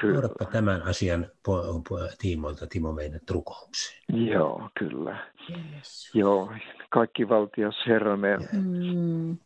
[0.00, 0.14] Kyllä.
[0.14, 4.02] Johdapa tämän asian po- po- tiimoilta Timo meidät rukoukseen.
[4.08, 5.26] Joo, kyllä.
[5.48, 6.10] Jeesus.
[6.14, 6.52] Joo,
[6.90, 9.38] kaikki valtias Herra, me Mm.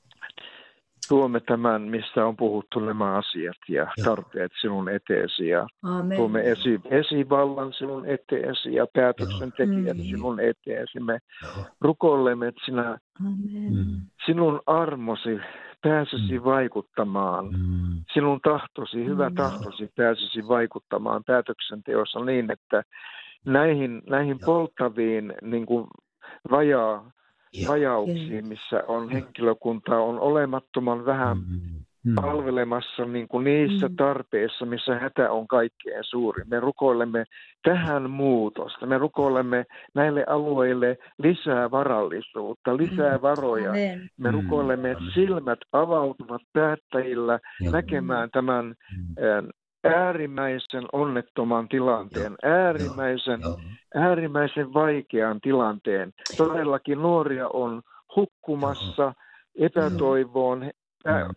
[1.12, 4.04] Tuomme tämän, mistä on puhuttu nämä asiat ja Joo.
[4.04, 6.16] tarpeet sinun eteesi ja Amen.
[6.18, 10.02] tuomme esi, esivallan sinun eteesi ja päätöksentekijät Mm.
[10.02, 11.00] sinun eteesi.
[11.00, 11.64] Me Joo.
[11.80, 13.72] rukoilemme, että sinä, Amen.
[13.74, 14.00] Mm.
[14.26, 15.40] sinun armosi
[15.82, 16.44] pääsisi Mm.
[16.44, 17.44] vaikuttamaan.
[17.46, 18.04] Mm.
[18.14, 19.34] Sinun tahtosi, hyvä Mm.
[19.34, 22.82] tahtosi pääsisi vaikuttamaan päätöksenteossa niin, että
[23.46, 24.46] näihin, näihin Joo.
[24.46, 25.86] polttaviin niin kuin
[26.50, 27.04] vajaa, Joo.
[27.68, 31.60] Vajauksiin, missä on henkilökuntaa, on olemattoman vähän Mm.
[32.04, 32.14] Mm.
[32.14, 33.96] palvelemassa niin kuin niissä Mm.
[33.96, 36.44] tarpeissa, missä hätä on kaikkein suuri.
[36.50, 37.24] Me rukoilemme
[37.62, 38.86] tähän muutosta.
[38.86, 43.22] Me rukoilemme näille alueille lisää varallisuutta, lisää Mm.
[43.22, 43.70] varoja.
[43.70, 44.08] Amen.
[44.18, 44.34] Me Mm.
[44.42, 47.38] rukoilemme, että silmät avautuvat päättäjillä
[47.72, 49.48] näkemään tämän Mm.
[49.84, 53.60] Äärimmäisen onnettoman tilanteen, äärimmäisen, Joo.
[53.94, 56.12] äärimmäisen vaikean tilanteen.
[56.36, 57.82] Todellakin nuoria on
[58.16, 59.14] hukkumassa
[59.58, 60.70] epätoivoon,
[61.08, 61.34] pä- Mm.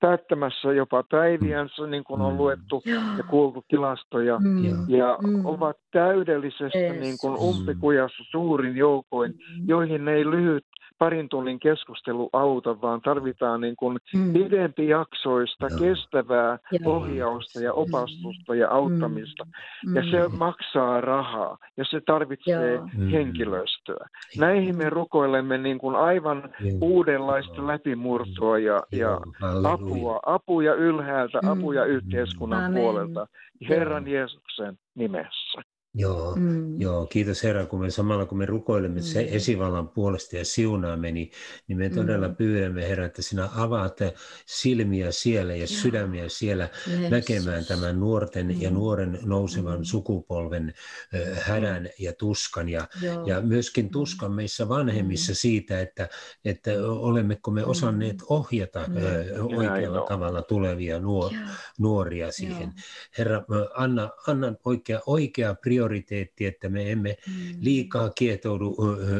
[0.00, 2.38] päättämässä jopa päiviänsä, niin kuin on Mm.
[2.38, 2.82] luettu
[3.18, 4.64] ja kuultu tilastoja, Mm.
[4.64, 4.76] Joo.
[4.88, 5.46] ja Mm.
[5.46, 9.68] ovat täydellisesti niin kuin umpikujassa suurin joukoin, Mm.
[9.68, 10.64] joihin ei lyhyt
[10.98, 14.32] parin tunnin keskustelu auta, vaan tarvitaan niin kuin Mm.
[14.32, 15.78] pidempi jaksoista, Joo.
[15.80, 16.96] kestävää Joo.
[16.96, 19.46] ohjausta ja opastusta ja auttamista.
[19.86, 19.96] Mm.
[19.96, 22.88] Ja se maksaa rahaa ja se tarvitsee Joo.
[22.98, 23.08] Mm.
[23.10, 24.06] henkilöstöä.
[24.38, 26.78] Näihin me rukoilemme niin kuin aivan Joo.
[26.82, 29.20] uudenlaista läpimurtoa ja, ja
[29.64, 31.48] apua, apuja ylhäältä, Mm.
[31.48, 32.82] apuja yhteiskunnan Amen.
[32.82, 33.26] puolelta.
[33.68, 35.62] Herran Jeesuksen nimessä.
[35.98, 36.36] Joo.
[36.36, 36.80] Mm.
[36.80, 39.28] Joo, kiitos Herra, kun me samalla kun me rukoilemme se Mm.
[39.30, 41.30] esivallan puolesta ja siunaamme, niin,
[41.68, 41.94] niin me Mm.
[41.94, 43.98] todella pyydämme Herra, että sinä avaat
[44.46, 47.10] silmiä siellä ja sydämiä siellä Jeesus.
[47.10, 48.74] näkemään tämän nuorten ja Mm.
[48.76, 49.84] nuoren nousevan Mm.
[49.84, 50.74] sukupolven
[51.14, 53.26] ö, hädän ja tuskan ja, Joo.
[53.26, 56.08] ja myöskin tuskan meissä vanhemmissa siitä, että,
[56.44, 57.70] että olemmeko me Mm.
[57.70, 58.96] osanneet ohjata Mm.
[58.96, 61.32] ö, Näin oikealla tavalla tulevia nuor,
[61.78, 62.62] nuoria siihen.
[62.62, 62.72] Joo.
[63.18, 65.54] Herra, anna, anna oikea, oikea
[65.88, 67.32] prioriteetti, että me emme Mm.
[67.60, 68.76] liikaa kietoudu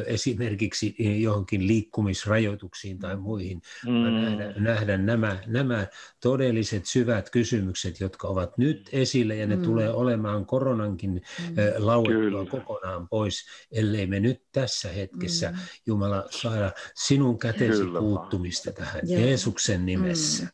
[0.07, 5.87] esimerkiksi johonkin liikkumisrajoituksiin tai muihin, vaan nähdä, nähdä nämä, nämä
[6.20, 9.62] todelliset syvät kysymykset, jotka ovat nyt esillä ja ne Mm.
[9.62, 11.54] tulee olemaan koronankin Mm.
[11.78, 15.57] lauettua kokonaan pois, ellei me nyt tässä hetkessä, Mm.
[15.87, 19.20] Jumala, saada sinun kätesi Kyllä puuttumista tähän Joo.
[19.20, 20.46] Jeesuksen nimessä.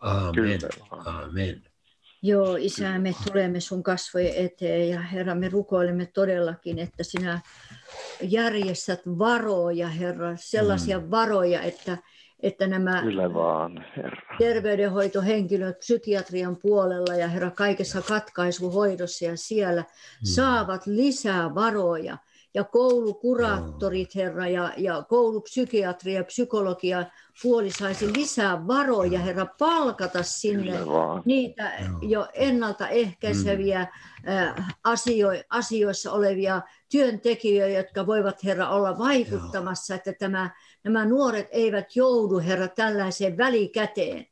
[0.00, 0.34] Amen.
[0.34, 0.58] Kyllä
[0.90, 1.24] vaan.
[1.24, 1.62] Amen.
[2.26, 7.40] Joo, Isä, me tulemme sun kasvojen eteen ja Herra, me rukoilemme todellakin, että sinä
[8.22, 11.10] järjestät varoja, Herra, sellaisia Mm.
[11.10, 11.98] varoja, että,
[12.40, 14.36] että nämä Kyllä vaan, Herra.
[14.38, 20.24] terveydenhoitohenkilöt psykiatrian puolella ja Herra kaikessa katkaisuhoidossa ja siellä Mm.
[20.24, 22.16] saavat lisää varoja.
[22.56, 27.06] Ja koulukuraattorit, Herra, ja, ja koulupsykiatria ja psykologia
[27.42, 30.72] puoli saisi lisää varoja, Herra, palkata sinne
[31.24, 40.50] niitä jo ennaltaehkäiseviä äh, asio, asioissa olevia työntekijöitä, jotka voivat, Herra, olla vaikuttamassa, että tämä,
[40.84, 44.26] nämä nuoret eivät joudu, Herra, tällaiseen välikäteen.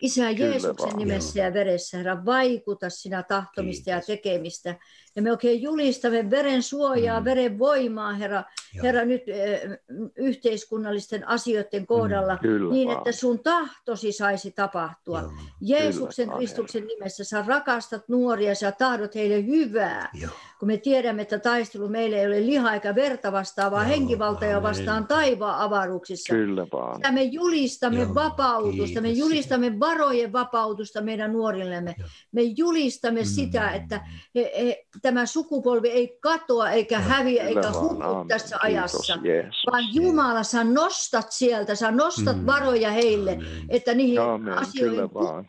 [0.00, 0.98] Isä Kyllä Jeesuksen vaan.
[0.98, 4.08] nimessä ja veressä, Herra, vaikuta sinä tahtomista Kiitos.
[4.08, 4.74] ja tekemistä.
[5.16, 7.24] Ja me oikein julistamme veren suojaa, Mm.
[7.24, 8.42] veren voimaa, Herra,
[8.74, 8.82] Joo.
[8.82, 9.78] Herra nyt äh,
[10.16, 12.98] yhteiskunnallisten asioiden kohdalla, Kyllä niin vaan.
[12.98, 15.20] että sun tahtosi saisi tapahtua.
[15.20, 15.30] Joo.
[15.60, 20.10] Jeesuksen Kyllä, Kristuksen nimessä sä rakastat nuoria, sä tahdot heille hyvää.
[20.14, 20.30] Joo.
[20.58, 24.50] Kun me tiedämme, että taistelu meille ei ole liha eikä verta vastaan, vaan Joo, henkivaltoja
[24.56, 24.62] amen.
[24.62, 26.34] vastaan taivaan avaruuksissa.
[26.34, 26.96] Kyllä vaan.
[26.96, 31.94] Sitä me julistamme Joo, vapautusta, me kiitos julistamme varojen vapautusta meidän nuorillemme.
[31.98, 32.08] Joo.
[32.32, 33.74] Me julistamme sitä, Mm.
[33.76, 34.00] että
[34.34, 38.28] he, he, tämä sukupolvi ei katoa eikä häviä eikä huku Aamen.
[38.28, 39.18] tässä ajassa.
[39.22, 39.62] Jeesus.
[39.72, 42.46] Vaan Jumala, sä nostat sieltä, sä nostat Mm.
[42.46, 43.46] varoja heille, Amen.
[43.68, 44.52] että niihin Aamen.
[44.58, 45.48] asioihin Kyllä vaan.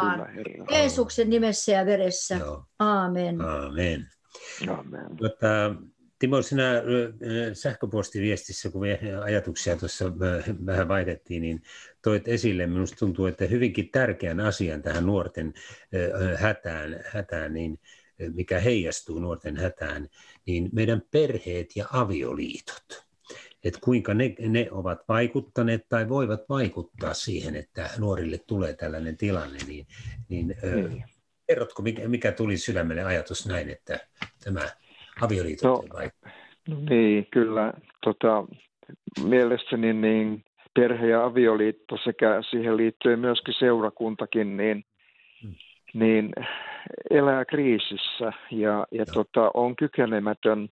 [0.00, 0.64] Kyllä, Herra.
[0.70, 2.34] Jeesuksen nimessä ja veressä.
[2.34, 2.64] Joo.
[2.78, 3.40] Aamen.
[3.40, 4.06] Amen.
[4.68, 5.16] Amen.
[5.16, 5.74] Tota,
[6.18, 6.82] Timo, sinä
[7.52, 10.04] sähköpostiviestissä, kun me ajatuksia tuossa
[10.66, 11.62] vähän vaihdettiin, niin
[12.02, 15.54] toit esille, minusta tuntuu, että hyvinkin tärkeän asian tähän nuorten
[16.36, 17.78] hätään, hätään niin,
[18.34, 20.08] mikä heijastuu nuorten hätään,
[20.46, 23.06] niin meidän perheet ja avioliitot.
[23.64, 29.58] Että kuinka ne, ne ovat vaikuttaneet tai voivat vaikuttaa siihen, että nuorille tulee tällainen tilanne,
[29.68, 29.86] niin,
[30.28, 31.04] niin Niin.
[31.46, 33.98] kerrotko, mikä, mikä tuli sydämelle ajatus näin, että
[34.44, 34.60] tämä
[35.22, 36.32] avioliitot No, vaikuttaa?
[36.90, 37.72] Niin, kyllä.
[38.04, 38.44] Tota,
[39.24, 40.44] mielestäni niin
[40.78, 44.84] perhe- ja avioliitto sekä siihen liittyen myöskin seurakuntakin, niin,
[45.44, 45.54] Mm.
[45.94, 46.32] niin
[47.10, 50.68] elää kriisissä ja, ja tota, on kykenemätön,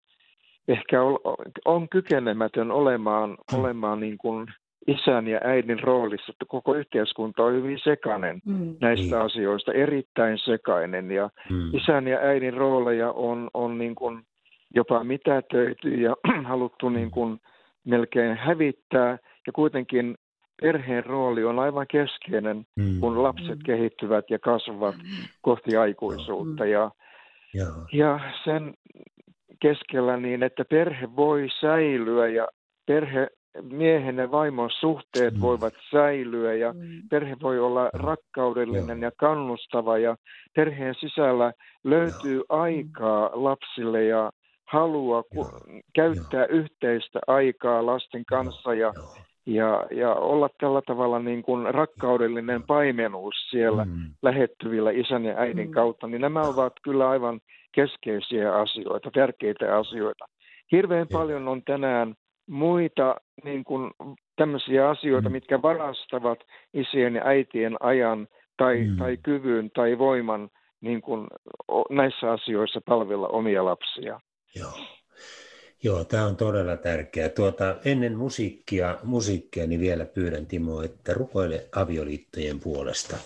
[0.68, 1.18] ehkä ol,
[1.66, 3.60] on kykenemätön olemaan, Mm.
[3.60, 4.48] olemaan niin kuin
[4.88, 8.76] isän ja äidin roolissa, että koko yhteiskunta on hyvin sekainen Mm.
[8.82, 9.26] näistä Niin.
[9.26, 11.74] asioista, erittäin sekainen ja Mm.
[11.76, 14.22] isän ja äidin rooleja on, on niin kuin
[14.76, 16.16] jopa mitätöity ja
[16.50, 17.40] haluttu niin kuin
[17.86, 19.18] melkein hävittää.
[19.48, 20.16] Ja kuitenkin
[20.62, 23.00] perheen rooli on aivan keskeinen, Mm.
[23.00, 24.96] kun lapset kehittyvät ja kasvavat
[25.42, 26.66] kohti aikuisuutta.
[26.66, 26.92] Ja,
[27.54, 27.68] Joo.
[27.94, 28.74] ja sen
[29.62, 32.48] keskellä niin, että perhe voi säilyä ja
[32.86, 33.28] perhe,
[33.62, 35.42] miehen ja vaimon suhteet Mm.
[35.42, 36.80] voivat säilyä ja Mm.
[37.10, 39.08] perhe voi olla rakkaudellinen Joo.
[39.08, 40.16] ja kannustava ja
[40.56, 44.32] perheen sisällä löytyy aikaa lapsille ja
[44.66, 45.36] halua ku-
[45.68, 45.82] Joo.
[45.96, 49.16] käyttää yhteistä aikaa lasten kanssa ja, Joo.
[49.46, 54.02] Ja, ja olla tällä tavalla niin kuin rakkaudellinen paimenuus siellä Mm.
[54.22, 55.74] lähettyvillä isän ja äidin Mm.
[55.74, 57.40] kautta, niin nämä ovat kyllä aivan
[57.72, 60.26] keskeisiä asioita, tärkeitä asioita.
[60.72, 61.20] Hirveän Joo.
[61.20, 62.16] paljon on tänään
[62.50, 63.92] muita niin kuin,
[64.36, 65.34] tämmöisiä asioita, Mm.
[65.34, 66.40] mitkä varastavat
[66.74, 68.28] isien ja äitien ajan
[68.58, 68.98] tai, Mm.
[68.98, 70.50] tai kyvyn tai voiman
[70.82, 71.28] niin kuin,
[71.90, 74.20] näissä asioissa palvella omia lapsia.
[74.56, 74.70] Joo.
[75.84, 77.30] Joo, tämä on todella tärkeää.
[77.30, 83.18] Tuota, ennen musiikkia, musiikkia niin vielä pyydän Timo, että rukoile avioliittojen puolesta,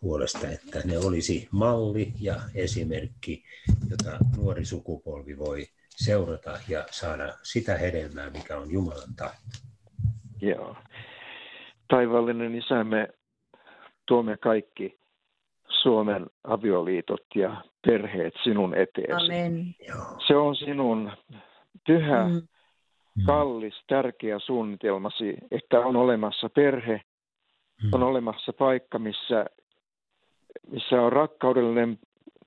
[0.00, 3.44] puolesta, että ne olisi malli ja esimerkki,
[3.90, 9.42] jota nuori sukupolvi voi seurata ja saada sitä hedelmää, mikä on Jumalan tahto.
[10.40, 10.76] Joo.
[11.88, 13.08] Taivaallinen isämme,
[14.06, 14.98] tuomme kaikki
[15.82, 19.24] Suomen avioliitot ja perheet sinun eteesi.
[19.24, 19.74] Amen.
[19.88, 20.20] Joo.
[20.26, 21.12] Se on sinun
[21.86, 22.34] pyhä, Mm.
[22.34, 23.24] Mm.
[23.26, 27.00] kallis, tärkeä suunnitelmasi, että on olemassa perhe,
[27.82, 27.88] Mm.
[27.92, 29.46] on olemassa paikka, missä,
[30.70, 31.98] missä on rakkaudellinen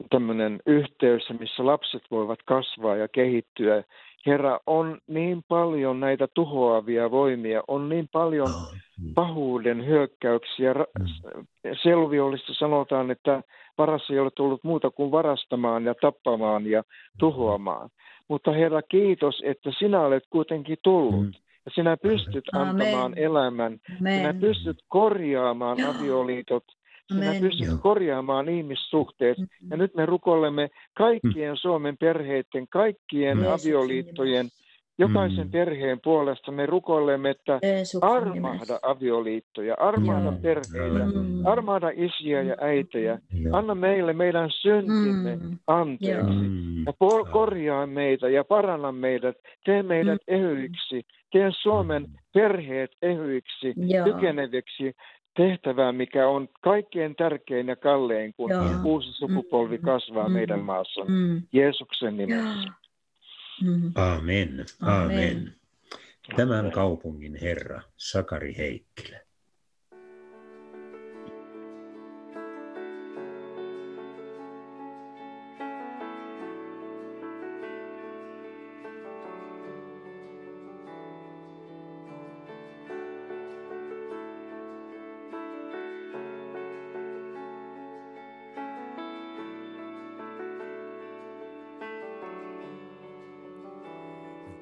[0.09, 3.83] tämmöinen yhteys, ja missä lapset voivat kasvaa ja kehittyä.
[4.25, 8.71] Herra, on niin paljon näitä tuhoavia voimia, on niin paljon Joo.
[9.03, 9.13] Mm.
[9.13, 10.73] pahuuden hyökkäyksiä.
[10.73, 11.45] Ra-
[11.83, 13.43] Selviolista sanotaan, että
[13.77, 16.83] varassa ei ole tullut muuta kuin varastamaan ja tappamaan ja
[17.19, 17.89] tuhoamaan.
[18.27, 21.25] Mutta Herra, kiitos, että sinä olet kuitenkin tullut.
[21.25, 21.33] Mm.
[21.65, 22.67] Ja sinä pystyt Amen.
[22.69, 23.79] antamaan elämän.
[23.97, 24.39] Sinä Amen.
[24.39, 25.91] pystyt korjaamaan Joo.
[25.91, 26.63] avioliitot.
[27.13, 27.41] Sinä Amen.
[27.41, 27.77] pystyt Joo.
[27.77, 29.37] korjaamaan ihmissuhteet.
[29.69, 33.43] Ja nyt me rukoilemme kaikkien Suomen perheiden, kaikkien Mm.
[33.47, 34.45] avioliittojen,
[34.97, 35.51] jokaisen Mm.
[35.51, 36.51] perheen puolesta.
[36.51, 37.59] Me rukoilemme, että
[38.01, 40.39] armahda avioliittoja, armahda Joo.
[40.41, 41.45] perheitä, Mm.
[41.45, 43.19] armahda isiä ja äitejä.
[43.41, 43.57] Joo.
[43.57, 45.57] Anna meille meidän syntimme Mm.
[45.67, 46.31] anteeksi.
[46.31, 46.83] Mm.
[46.85, 49.35] Ja por- korjaa meitä ja paranna meidät.
[49.65, 51.01] Tee meidät ehyiksi.
[51.31, 54.05] Tee Suomen perheet ehyiksi, Joo.
[54.05, 54.93] kykeneviksi
[55.37, 58.63] tehtävään, mikä on kaikkein tärkein ja kallein, kun Joo.
[58.83, 60.33] uusi sukupolvi kasvaa Mm.
[60.33, 61.05] meidän maassa.
[61.07, 61.41] Mm.
[61.53, 62.49] Jeesuksen nimessä.
[62.65, 62.73] Joo.
[63.61, 63.91] Mm.
[63.95, 64.65] Amen.
[64.81, 65.05] Amen.
[65.05, 65.55] Amen.
[66.35, 69.24] Tämän kaupungin herra, Sakari Heikkilä.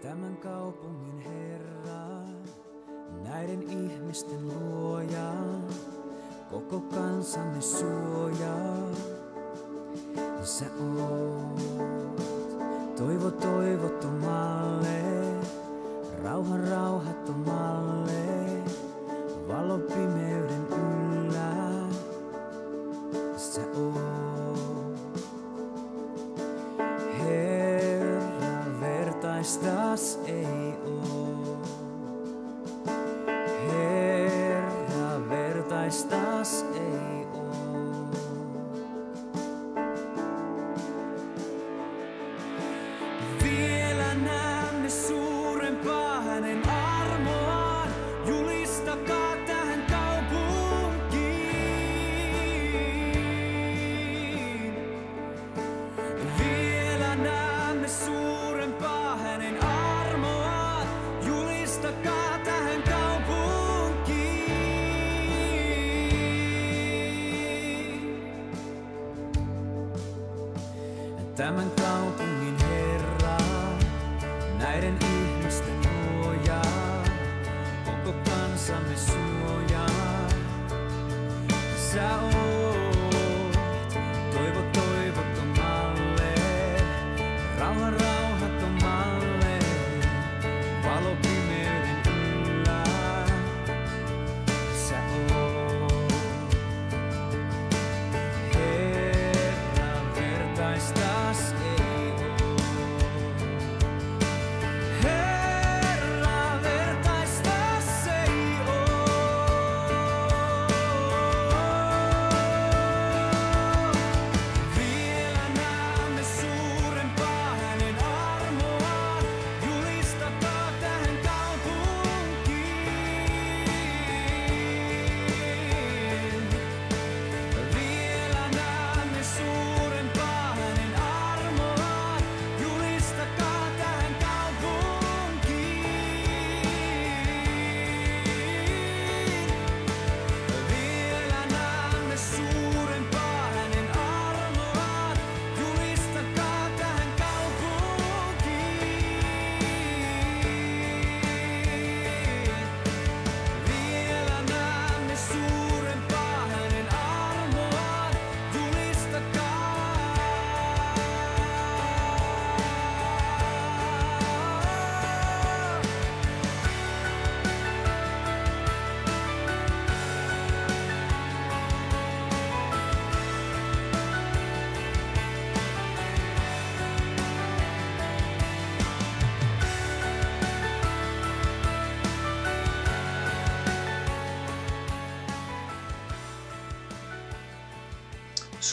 [0.03, 2.07] Tämän kaupungin Herra,
[3.23, 5.33] näiden ihmisten luoja,
[6.51, 8.55] koko kansamme suoja.
[10.43, 10.65] Sä
[10.99, 11.61] oot
[12.97, 15.01] toivo toivottomalle,
[16.23, 18.23] rauhan rauhattomalle,
[19.47, 20.52] valo pimeyden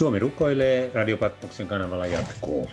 [0.01, 2.71] Suomi rukoilee Radiopatmoksen kanavalla jatkuu.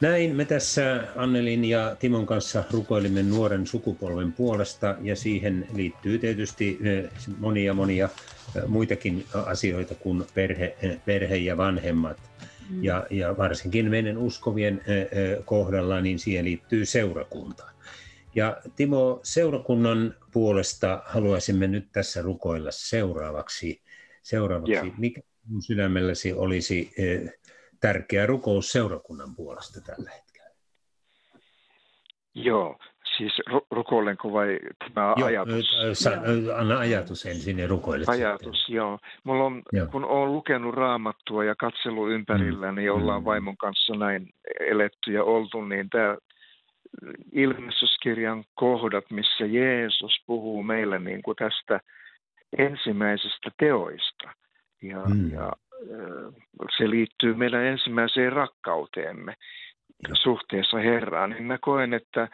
[0.00, 6.78] Näin me tässä Annelin ja Timon kanssa rukoilimme nuoren sukupolven puolesta ja siihen liittyy tietysti
[7.38, 8.08] monia monia
[8.66, 12.16] muitakin asioita kuin perhe, perhe ja vanhemmat.
[12.70, 12.84] Mm.
[12.84, 14.82] Ja, ja varsinkin meidän uskovien
[15.44, 17.64] kohdalla, niin siihen liittyy seurakunta.
[18.34, 23.80] Ja Timo, seurakunnan puolesta haluaisimme nyt tässä rukoilla seuraavaksi.
[24.22, 24.72] seuraavaksi.
[24.72, 24.98] Yeah.
[24.98, 25.20] Mikä
[25.66, 26.94] sydämelläsi olisi
[27.80, 30.50] tärkeä rukous seurakunnan puolesta tällä hetkellä?
[32.34, 32.78] Joo,
[33.16, 34.58] siis ru- rukoilenko vai
[34.94, 35.76] tämä joo, ajatus?
[35.92, 36.10] Sa-
[36.56, 38.04] anna ajatus ensin ja rukoile.
[38.08, 38.74] Ajatus, sitten.
[38.74, 38.98] joo.
[39.24, 39.86] Mulla on, joo.
[39.86, 42.76] kun olen lukenut raamattua ja katsellut ympärillä, mm.
[42.76, 43.24] niin ollaan mm.
[43.24, 44.28] vaimon kanssa näin
[44.60, 46.16] eletty ja oltu, niin tämä
[47.32, 51.80] ilmestyskirjan kohdat, missä Jeesus puhuu meille niin kuin tästä
[52.58, 54.32] ensimmäisestä teoista.
[54.82, 55.32] Ja, mm.
[55.32, 55.52] ja
[56.78, 59.34] se liittyy meidän ensimmäiseen rakkauteemme
[60.22, 62.28] suhteessa Herraan, niin mä koen, että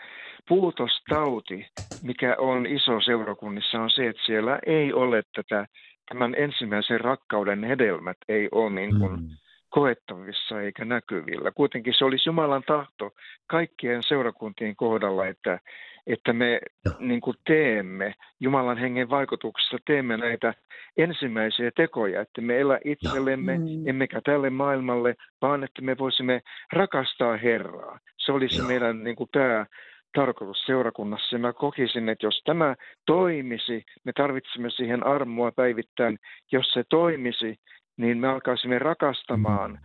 [0.49, 1.67] puutostauti,
[2.03, 5.67] mikä on iso seurakunnissa, on se, että siellä ei ole tätä,
[6.09, 9.29] tämän ensimmäisen rakkauden hedelmät ei ole niin kuin mm.
[9.73, 11.51] Koettavissa eikä näkyvillä.
[11.51, 13.11] Kuitenkin se olisi Jumalan tahto
[13.47, 15.59] kaikkien seurakuntien kohdalla, että
[16.07, 16.61] että me
[16.99, 20.55] niin kuin teemme Jumalan hengen vaikutuksessa, teemme näitä
[20.97, 23.89] ensimmäisiä tekoja, että me elä itsellemme, mm.
[23.89, 26.41] emmekä tälle maailmalle, vaan että me voisimme
[26.73, 27.99] rakastaa Herraa.
[28.19, 28.69] Se olisi Joo.
[28.69, 29.67] meidän niin kuin tämä
[30.15, 31.39] tarkoitus seurakunnassa.
[31.39, 32.75] Mä kokisin, että jos tämä
[33.07, 36.19] toimisi, me tarvitsemme siihen armoa päivittäin.
[36.53, 37.57] Jos se toimisi,
[37.97, 39.79] niin me alkaisimme rakastamaan mm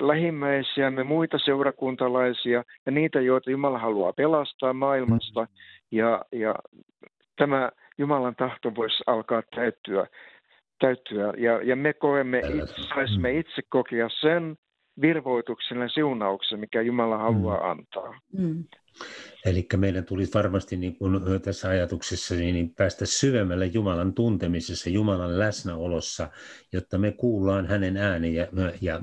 [0.00, 5.46] lähimmäisiämme, muita seurakuntalaisia ja niitä, joita Jumala haluaa pelastaa maailmasta.
[5.90, 6.54] Ja, ja
[7.36, 10.06] tämä Jumalan tahto voisi alkaa täyttyä.
[10.78, 11.32] täyttyä.
[11.36, 13.38] Ja, ja me koemme, itse, saisimme mm.
[13.38, 14.56] itse kokea sen
[15.00, 17.80] virvoituksen ja siunauksen, mikä Jumala haluaa mm.
[17.80, 18.20] antaa.
[18.38, 18.64] Mm.
[19.46, 26.30] Eli meidän tulisi varmasti niin kuin tässä ajatuksessa niin päästä syvemmälle Jumalan tuntemisessa, Jumalan läsnäolossa,
[26.72, 28.46] jotta me kuullaan hänen ääni ja,
[28.80, 29.00] ja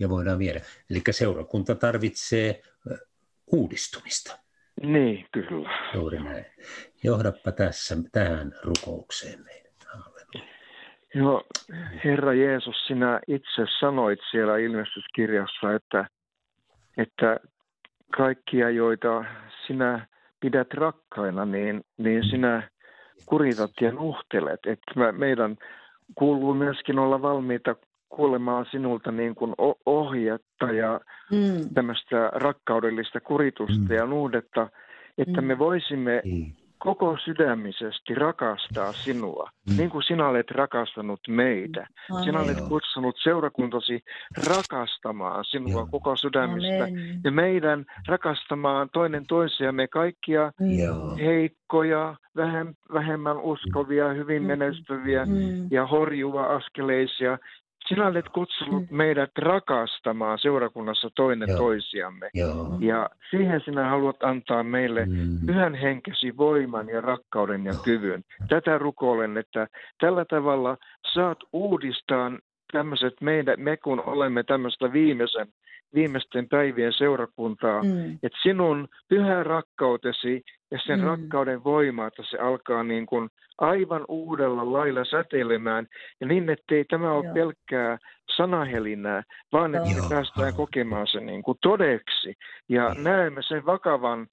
[0.00, 0.60] ja voidaan viedä.
[0.90, 2.62] Eli seurakunta tarvitsee
[3.52, 4.38] uudistumista.
[4.82, 5.70] Niin, kyllä.
[5.94, 6.46] Juuri näin.
[7.02, 9.69] Johdappa tässä tähän rukoukseen meidän.
[11.14, 11.42] Joo,
[12.04, 16.06] Herra Jeesus, sinä itse sanoit siellä ilmestyskirjassa, että,
[16.96, 17.40] että
[18.16, 19.24] kaikkia, joita
[19.66, 20.06] sinä
[20.40, 22.68] pidät rakkaina, niin, niin sinä
[23.26, 24.60] kuritat ja nuhtelet.
[24.66, 25.56] Että meidän
[26.14, 27.76] kuuluu myöskin olla valmiita
[28.08, 29.54] kuulemaan sinulta niin kuin
[29.86, 31.00] ohjetta ja
[31.32, 31.74] mm.
[31.74, 33.96] tämmöistä rakkaudellista kuritusta mm.
[33.96, 34.68] ja nuudetta,
[35.18, 35.46] että mm.
[35.46, 36.52] me voisimme mm.
[36.80, 39.76] Koko sydämisesti rakastaa sinua, mm.
[39.76, 41.86] niin kuin sinä olet rakastanut meitä.
[42.10, 42.24] Amen.
[42.24, 44.00] Sinä olet kutsunut seurakuntasi
[44.46, 45.88] rakastamaan sinua Joo.
[45.90, 47.20] koko sydämistä Amen.
[47.24, 50.52] ja meidän rakastamaan toinen toisiamme kaikkia
[50.84, 51.16] Joo.
[51.16, 52.16] heikkoja,
[52.92, 54.46] vähemmän uskovia, hyvin mm.
[54.46, 55.68] menestyviä mm.
[55.70, 57.38] ja horjuva askeleisia
[57.88, 58.96] sinä olet kutsunut mm.
[58.96, 61.58] meidät rakastamaan seurakunnassa toinen Joo.
[61.58, 62.30] toisiamme.
[62.34, 62.76] Joo.
[62.80, 65.46] Ja siihen sinä haluat antaa meille mm.
[65.46, 68.24] pyhän henkesi voiman ja rakkauden ja kyvyn.
[68.48, 69.66] Tätä rukoilen, että
[70.00, 70.76] tällä tavalla
[71.14, 72.32] saat uudistaa
[72.72, 75.46] tämmöiset meidän, me kun olemme tämmöistä viimeisen
[75.94, 78.12] viimeisten päivien seurakuntaa, mm.
[78.22, 81.06] että sinun pyhä rakkautesi ja sen mm.
[81.06, 83.28] rakkauden voima, että se alkaa niin kuin
[83.58, 85.86] aivan uudella lailla säteilemään,
[86.20, 87.34] ja niin, ettei tämä ole Joo.
[87.34, 87.98] pelkkää
[88.36, 89.22] sanahelinää,
[89.52, 90.08] vaan että Joo.
[90.08, 92.34] päästään kokemaan se niin kuin todeksi,
[92.68, 94.26] ja näemme sen vakavan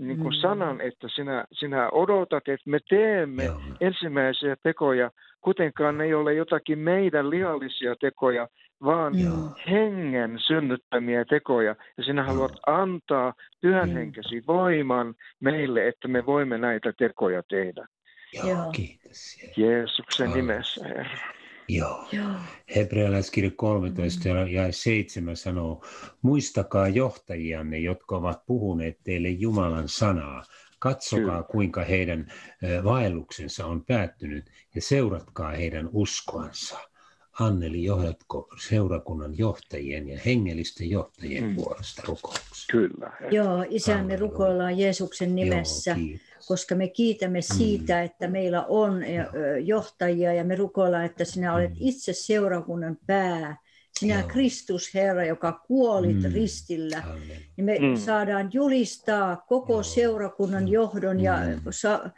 [0.00, 0.40] niin kuin mm.
[0.40, 3.60] sanan, että sinä, sinä odotat, että me teemme Joo.
[3.80, 8.48] ensimmäisiä tekoja, kuitenkaan ne ei ole jotakin meidän liallisia tekoja,
[8.84, 9.56] vaan Joo.
[9.70, 11.76] hengen synnyttämiä tekoja.
[11.96, 13.98] Ja sinä haluat antaa pyhän Joo.
[13.98, 17.86] henkesi voiman meille, että me voimme näitä tekoja tehdä.
[18.32, 19.36] Joo, kiitos.
[19.56, 20.36] Jeesuksen Joo.
[20.36, 21.39] nimessä, Herra.
[21.76, 22.08] Joo.
[22.12, 22.30] Joo.
[22.76, 25.84] Hebrealaiskirja 13 ja 7 sanoo,
[26.22, 30.44] muistakaa johtajianne, jotka ovat puhuneet teille Jumalan sanaa.
[30.78, 32.32] Katsokaa, kuinka heidän
[32.84, 36.78] vaelluksensa on päättynyt ja seuratkaa heidän uskoansa.
[37.40, 41.56] Anneli, johdatko seurakunnan johtajien ja hengellisten johtajien mm.
[41.56, 42.66] puolesta rukouksia?
[42.70, 43.12] Kyllä.
[43.30, 47.56] Joo, Isä, me rukoillaan Jeesuksen nimessä, Joo, koska me kiitämme mm.
[47.56, 48.04] siitä, mm.
[48.04, 49.02] että meillä on
[49.64, 51.76] johtajia ja me rukoillaan, että sinä olet mm.
[51.78, 53.56] itse seurakunnan pää.
[53.98, 54.28] Sinä Joo.
[54.28, 56.32] Kristus, Herra, joka kuolit mm.
[56.32, 57.02] ristillä,
[57.56, 57.96] niin me mm.
[57.96, 59.82] saadaan julistaa koko Joo.
[59.82, 61.22] seurakunnan johdon mm.
[61.22, 61.38] ja
[61.70, 62.10] sa-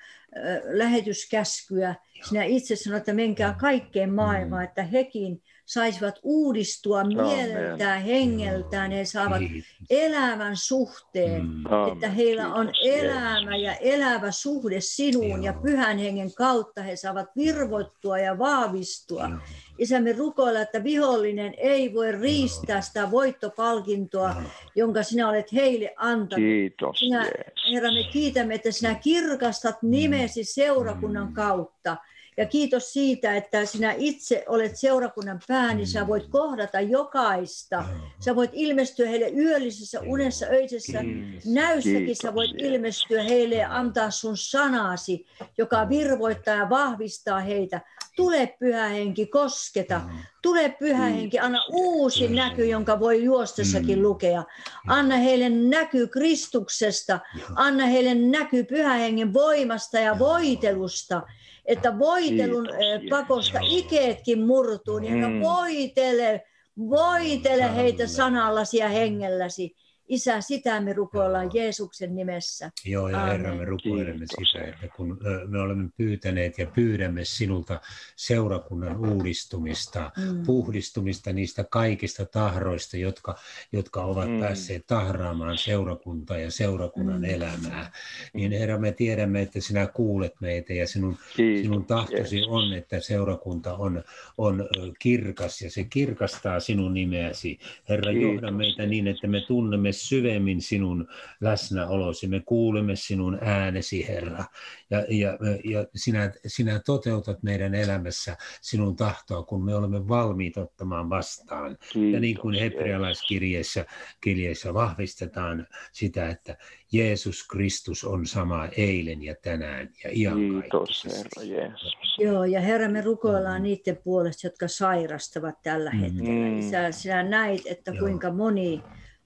[0.65, 1.95] lähetyskäskyä.
[2.29, 5.43] Sinä itse sanoit, että menkää kaikkeen maailmaan, että hekin
[5.73, 9.43] saisivat uudistua mieleltään, hengeltään, he saavat
[9.91, 11.65] elävän suhteen, Mm.
[11.93, 18.19] että heillä on elämä ja elävä suhde sinuun ja pyhän hengen kautta he saavat virvoittua
[18.19, 19.29] ja vahvistua.
[19.29, 19.39] Joo.
[19.79, 24.35] Isä, me rukoillaan, että vihollinen ei voi riistää sitä voittopalkintoa,
[24.77, 26.45] jonka sinä olet heille antanut.
[26.45, 27.27] Kiitos, Sinä.
[27.73, 31.35] Herra, me kiitämme, että sinä kirkastat nimesi seurakunnan Mm.
[31.35, 31.97] kautta.
[32.37, 37.85] Ja kiitos siitä, että sinä itse olet seurakunnan pää, niin sä voit kohdata jokaista.
[38.25, 41.47] Sä voit ilmestyä heille yöllisessä unessa, öisessä Kiitos.
[41.47, 41.99] näyssäkin.
[41.99, 45.27] Kiitos, Sä voit ilmestyä heille ja antaa sun sanasi,
[45.59, 47.81] joka virvoittaa ja vahvistaa heitä.
[48.17, 50.01] Tule pyhä henki, kosketa.
[50.43, 54.03] Tule pyhä henki, anna uusi näky, jonka voi juostessakin Mm.
[54.03, 54.45] lukea.
[54.87, 57.21] Anna heille näky Kristuksesta,
[57.57, 61.23] anna heille näky pyhän hengen voimasta ja voitelusta.
[61.67, 63.09] Että voitelun Kiitos, eh, Jeesus.
[63.11, 65.41] pakosta ikeetkin murtuu, niin Mm.
[65.41, 66.43] voitele,
[66.91, 69.77] voitele heitä sanallasi ja hengelläsi.
[70.13, 72.71] Isä, sitä me rukoillaan Jeesuksen nimessä.
[72.85, 77.81] Joo, ja Herra, me rukoilemme sitä, että kun me olemme pyytäneet ja pyydämme sinulta
[78.17, 80.43] seurakunnan uudistumista, Mm.
[80.47, 83.39] puhdistumista niistä kaikista tahroista, jotka,
[83.73, 84.41] jotka ovat Mm.
[84.41, 87.25] päässeet tahraamaan seurakuntaa ja seurakunnan Mm.
[87.25, 87.93] elämää,
[88.35, 92.49] niin Herra, me tiedämme, että sinä kuulet meitä ja sinun Kiitos, Sinun tahtosi Jeesus.
[92.53, 94.05] on, että seurakunta on,
[94.39, 97.59] on kirkas ja se kirkastaa sinun nimeäsi.
[97.89, 98.33] Herra, Kiitos.
[98.33, 101.09] johda meitä niin, että me tunnemme syvemmin sinun
[101.41, 102.27] läsnäolosi.
[102.29, 104.45] Me kuulemme sinun äänesi, Herra.
[104.91, 111.11] Ja, ja, ja sinä, sinä toteutat meidän elämässä sinun tahtoa, kun me olemme valmiit ottamaan
[111.11, 111.79] vastaan.
[112.13, 113.87] Ja niin kuin Kiitos, hebrealaiskirjeessä
[114.21, 116.57] kirjeessä vahvistetaan sitä, että
[116.93, 121.09] Jeesus Kristus on sama eilen ja tänään ja Kiitos, iankaikkisesti.
[121.19, 121.93] Herra Jeesus.
[122.19, 123.63] Joo, ja Herra, me rukoillaan Mm.
[123.63, 125.99] niiden puolesta, jotka sairastavat tällä Mm.
[125.99, 126.31] hetkellä.
[126.51, 126.59] Mm.
[126.59, 127.99] Isä, sinä näit, että Joo.
[128.01, 128.83] kuinka moni,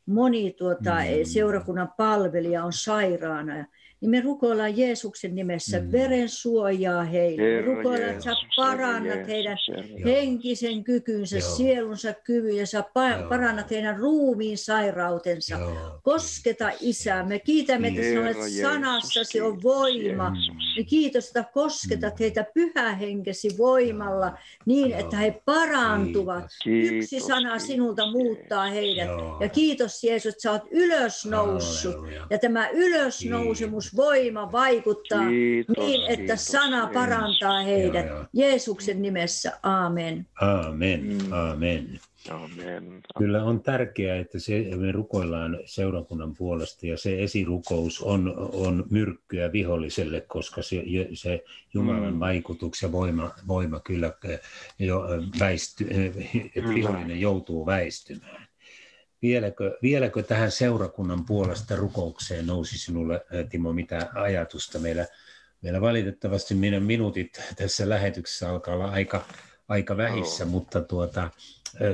[0.07, 1.24] moni tuota, Mm.
[1.24, 3.66] seurakunnan palvelija on sairaana.
[4.01, 5.92] Niin me rukoillaan Jeesuksen nimessä Mm.
[5.92, 7.42] veren suojaa heille.
[7.42, 11.49] Me Herra rukoillaan, että sä parannat Herra heidän Jeesus, henkisen kykynsä, Joo.
[11.57, 15.55] sielunsa kyvyn ja sä pa- parannat heidän ruumiin sairautensa.
[15.59, 16.01] Joo.
[16.03, 17.24] Kosketa isää.
[17.26, 20.32] Me kiitämme, että sinä olet sanassasi on voima.
[20.34, 20.76] Jeesus.
[20.76, 22.18] Niin kiitos, että kosketat Mm.
[22.20, 25.01] heitä pyhähenkesi voimalla niin, Joo.
[25.01, 26.44] että he parantuvat.
[26.64, 26.92] Kiitos.
[26.92, 29.07] Yksi sana kiitos, sinulta muuttaa heidät.
[29.09, 29.36] Joo.
[29.40, 31.94] Ja kiitos Jeesus, että sä oot ylösnoussut.
[31.94, 32.26] Halleluja.
[32.30, 32.68] Ja tämä
[33.95, 36.93] ylösnousemusvoima vaikuttaa Kiitos, niin, että kiitos, sana Jeesus.
[36.95, 38.07] parantaa heidät.
[38.07, 38.26] Joo, joo.
[38.32, 40.26] Jeesuksen nimessä, aamen.
[40.41, 41.32] Aamen, Mm.
[41.32, 42.01] aamen.
[42.30, 43.03] Amen.
[43.18, 49.53] Kyllä on tärkeää, että se, me rukoillaan seurakunnan puolesta ja se esirukous on, on myrkkyä
[49.53, 50.82] viholliselle, koska se,
[51.14, 52.20] se Jumalan Mm.
[52.20, 54.41] vaikutus ja voima, voima kyllä eh,
[54.78, 55.05] jo
[55.41, 56.74] väisty, eh, että Kyllä.
[56.74, 58.45] vihollinen joutuu väistymään.
[59.23, 64.79] Vieläkö, vieläkö tähän seurakunnan puolesta rukoukseen nousi sinulle, Timo, mitä ajatusta?
[64.79, 65.07] Meillä,
[65.62, 69.23] meillä valitettavasti meidän minuutit tässä lähetyksessä alkaa olla aika,
[69.69, 70.51] aika vähissä, Joo.
[70.51, 71.31] mutta tuota,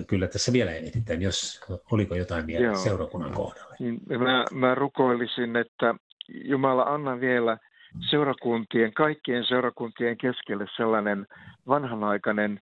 [0.06, 1.60] kyllä tässä vielä ehditään, jos
[1.90, 2.76] oliko jotain vielä Joo.
[2.76, 3.76] seurakunnan kohdalle.
[3.78, 5.94] Niin mä, mä rukoilisin, että
[6.28, 7.58] Jumala anna vielä
[8.10, 11.26] seurakuntien, kaikkien seurakuntien keskelle sellainen
[11.68, 12.60] vanhanaikainen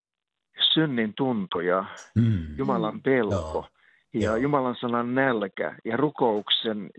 [0.74, 1.84] synnin tunto ja
[2.14, 2.56] Mm.
[2.56, 3.66] Jumalan pelko
[4.14, 4.36] ja.
[4.36, 6.90] Jumalan sanan nälkä ja rukouksen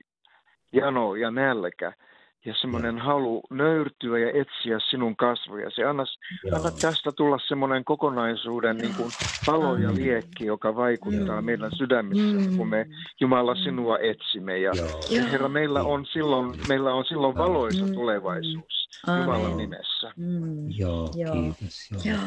[0.73, 1.93] jano ja nälkä
[2.45, 5.83] ja semmoinen halu nöyrtyä ja etsiä sinun kasvojasi.
[5.83, 6.05] Anna,
[6.43, 6.57] Joo.
[6.57, 9.09] anna tästä tulla semmoinen kokonaisuuden niin kuin
[9.45, 9.95] palo ja Mm.
[9.95, 11.41] liekki, joka vaikuttaa Joo.
[11.41, 12.57] meidän sydämissä, Mm.
[12.57, 12.85] kun me
[13.19, 14.57] Jumala sinua etsimme.
[14.59, 14.71] Ja,
[15.09, 17.93] ja Herra, meillä on silloin, meillä on silloin valoisa Mm.
[17.93, 19.21] tulevaisuus Aamen.
[19.25, 20.11] Jumalan nimessä.
[20.17, 20.69] Mm.
[20.69, 21.33] Joo, Joo.
[21.33, 21.89] kiitos.
[21.91, 22.01] Joo.
[22.15, 22.19] Joo.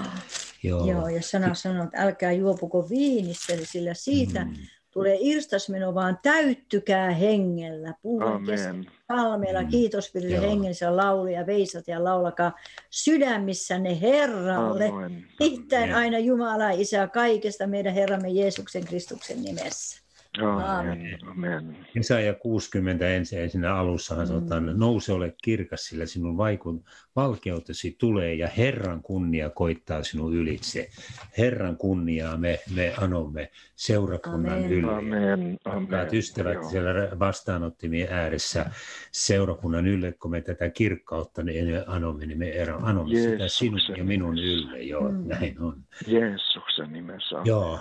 [0.62, 0.86] Joo.
[0.86, 4.52] Joo, ja sana sanoo, että älkää juopuko viinistä, sillä siitä Mm.
[4.98, 7.94] Tulee irstasmeno, vaan täyttykää hengellä.
[8.02, 8.86] Puhun Amen.
[9.06, 9.68] Palmeella, Mm.
[9.68, 10.50] kiitos Pirille Joo.
[10.50, 12.52] hengellisiä lauluja, veisat ja laulakaa
[12.90, 14.88] sydämissänne Herralle.
[14.88, 15.26] Amen.
[15.38, 20.07] Kiittäen aina Jumalaa Isää kaikesta meidän Herramme Jeesuksen Kristuksen nimessä.
[20.42, 21.18] Amen.
[21.26, 21.76] Amen.
[21.94, 24.28] Jesaja 60 ensimmäisenä alussahan Mm.
[24.28, 26.84] sanotaan, nouse ole kirkas, sillä sinun vaikun,
[27.16, 30.88] valkeutesi tulee ja Herran kunnia koittaa sinun ylitse.
[31.38, 34.72] Herran kunniaa me, me anomme seurakunnan Amen.
[34.72, 34.92] ylle.
[34.94, 35.56] Amen.
[35.64, 36.08] Amen.
[36.12, 36.70] ystävät Joo.
[36.70, 38.70] siellä vastaanottimien ääressä
[39.12, 43.48] seurakunnan ylle, kun me tätä kirkkautta niin me anomme, niin me ero- anomme sitä Jeesuksen
[43.50, 44.82] sinun ja minun ylle.
[44.82, 45.28] Joo, Mm.
[45.28, 45.76] näin on.
[46.06, 47.36] Jeesuksen nimessä.
[47.44, 47.78] Joo,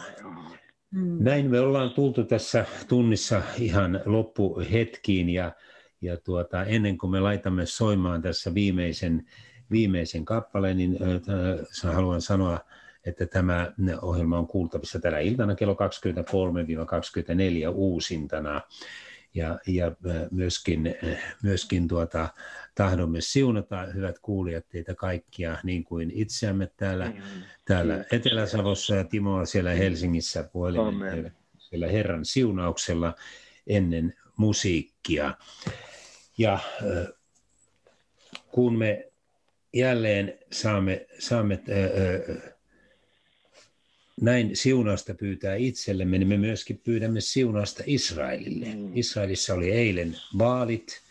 [0.92, 1.18] Mm.
[1.24, 5.52] Näin me ollaan tultu tässä tunnissa ihan loppuhetkiin ja,
[6.02, 9.26] ja tuota, ennen kuin me laitamme soimaan tässä viimeisen,
[9.72, 12.60] viimeisen kappaleen, niin äh, haluan sanoa,
[13.06, 13.72] että tämä
[14.02, 15.78] ohjelma on kuultavissa tänä iltana kello 23-24
[17.74, 18.62] uusintana.
[19.38, 19.92] Ja, ja
[20.32, 20.96] myöskin,
[21.44, 22.30] myöskin tuota,
[22.76, 27.44] tahdomme siunata, hyvät kuulijat, teitä kaikkia, niin kuin itseämme täällä, mm.
[27.66, 33.16] täällä Etelä-Savossa ja Timoa siellä Helsingissä puhelin, siellä Herran siunauksella
[33.68, 35.34] ennen musiikkia.
[36.38, 36.60] Ja
[38.52, 39.12] kun me
[39.74, 41.64] jälleen saamme, saamme
[44.22, 48.66] näin siunausta pyytää itsellemme, niin me myöskin pyydämme siunausta Israelille.
[48.66, 48.92] Mm.
[48.96, 51.02] Israelissa oli eilen vaalit,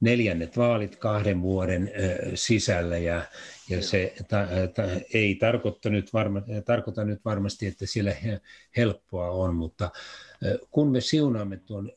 [0.00, 1.92] neljännet vaalit kahden vuoden
[2.34, 3.22] sisällä ja,
[3.68, 4.82] ja se ta, ta,
[5.14, 8.16] ei tarkoita nyt, varma, tarkoita nyt varmasti, että siellä
[8.76, 9.90] helppoa on, mutta
[10.70, 11.92] kun me siunaamme tuon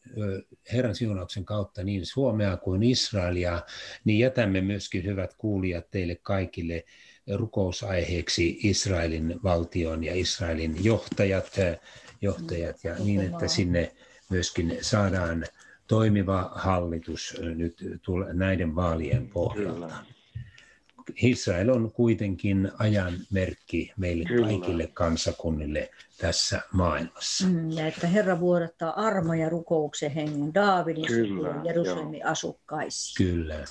[0.73, 3.61] Herran siunauksen kautta niin Suomea kuin Israelia,
[4.05, 6.83] niin jätämme myöskin hyvät kuulijat teille kaikille
[7.33, 11.55] rukousaiheeksi Israelin valtion ja Israelin johtajat,
[12.21, 13.91] johtajat ja niin, että sinne
[14.29, 15.45] myöskin saadaan
[15.87, 17.77] toimiva hallitus nyt
[18.33, 19.93] näiden vaalien pohjalta.
[21.23, 24.47] Israel on kuitenkin ajan merkki meille Kyllä.
[24.47, 27.47] kaikille kansakunnille tässä maailmassa.
[27.47, 33.27] Mm, ja että Herra vuodattaa armo ja rukouksen hengen Daavidin ja Jerusalemin asukkaisiin.
[33.27, 33.65] Kyllä.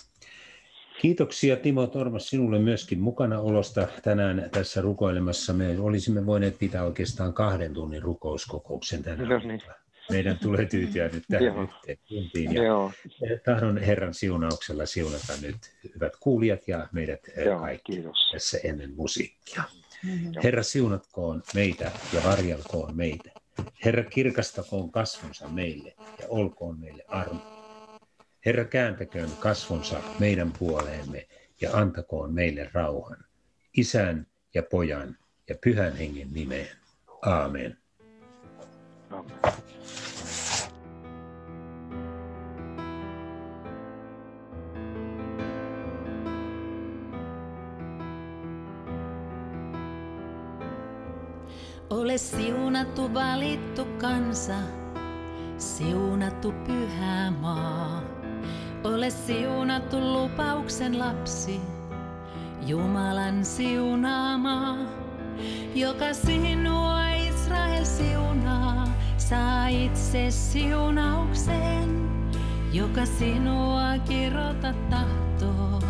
[1.00, 5.52] Kiitoksia Timo Tormas sinulle myöskin mukana olosta tänään tässä rukoilemassa.
[5.52, 9.28] Me olisimme voineet pitää oikeastaan kahden tunnin rukouskokouksen tänään.
[9.28, 9.62] No niin.
[10.10, 12.54] Meidän tulee tyytyä nyt tähän yhteen tuntiin.
[12.54, 12.92] Ja Joo.
[13.44, 15.56] tahdon Herran siunauksella siunata nyt
[15.94, 18.30] hyvät kuulijat ja meidät eh, Joo, kaikki kiitos.
[18.32, 19.62] tässä ennen musiikkia.
[20.04, 20.32] Mm-hmm.
[20.44, 23.30] Herra siunatkoon meitä ja varjelkoon meitä.
[23.84, 27.59] Herra kirkastakoon kasvonsa meille ja olkoon meille armo.
[28.46, 31.28] Herra kääntäköön kasvonsa meidän puoleemme
[31.60, 33.24] ja antakoon meille rauhan.
[33.76, 35.16] Isän ja pojan
[35.48, 36.76] ja pyhän hengen nimeen.
[37.22, 37.78] Aamen.
[39.10, 39.40] Amen.
[51.90, 54.54] Ole siunattu valittu kansa,
[55.58, 58.19] siunattu pyhä maa.
[58.84, 61.60] Ole siunattu lupauksen lapsi,
[62.66, 64.76] Jumalan siunaama,
[65.74, 72.08] joka sinua Israel siunaa, saa itse siunauksen,
[72.72, 75.80] joka sinua kirota tahtoo,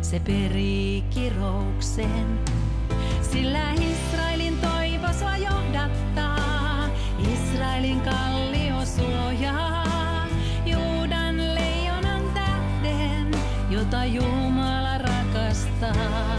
[0.00, 2.40] se perii kirouksen.
[3.22, 6.88] Sillä Israelin toivo sua johdattaa,
[7.32, 9.79] Israelin kallio suojaa,
[13.90, 16.36] jota Jumala rakastaa.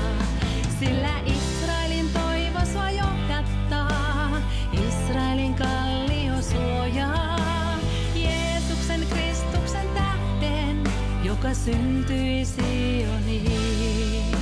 [0.79, 4.29] Sillä Israelin toivo sua johdattaa,
[4.73, 7.75] Israelin kallio suojaa,
[8.15, 10.83] Jeesuksen Kristuksen tähden,
[11.23, 14.37] joka syntyi Sioniin.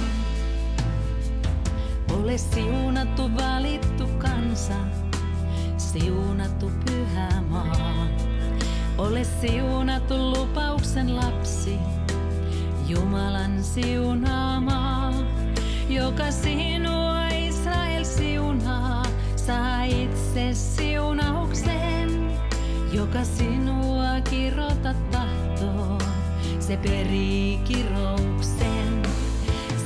[2.20, 4.76] Ole siunattu valittu kansa,
[5.78, 8.08] siunattu pyhä maa.
[8.98, 11.80] Ole siunattu lupauksen lapsi,
[12.90, 15.14] Jumalan siunaama,
[15.90, 22.32] joka sinua Israel siunaa, saa itse siunauksen,
[22.92, 25.98] joka sinua kirota tahtoo,
[26.60, 29.04] se perii kirouksen.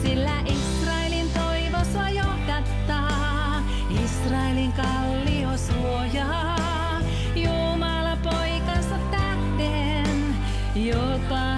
[0.03, 3.63] Sillä Israelin toivo sua johdattaa,
[4.05, 6.99] Israelin kallio suojaa,
[7.35, 10.35] Jumala poikansa tähden,
[10.75, 11.52] joka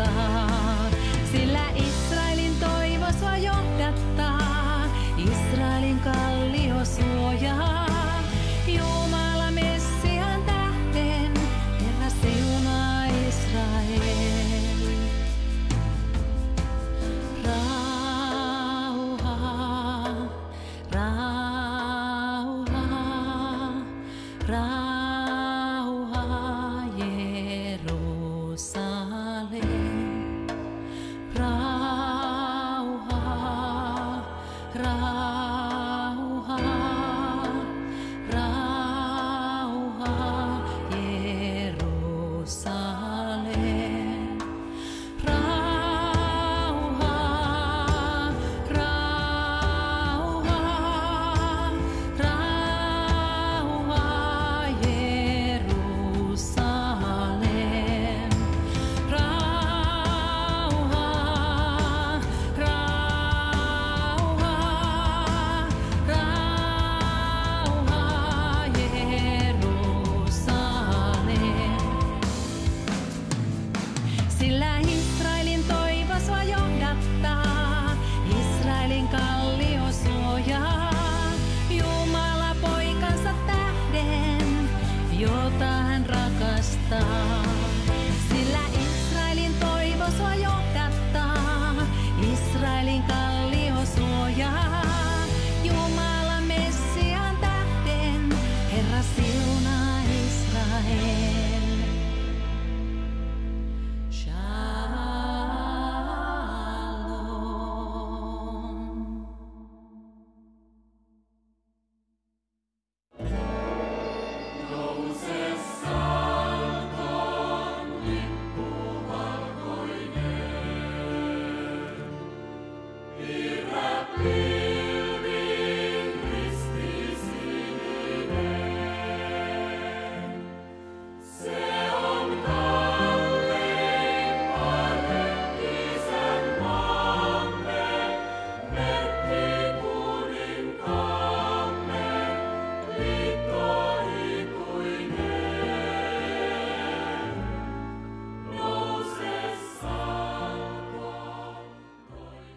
[0.00, 0.52] hän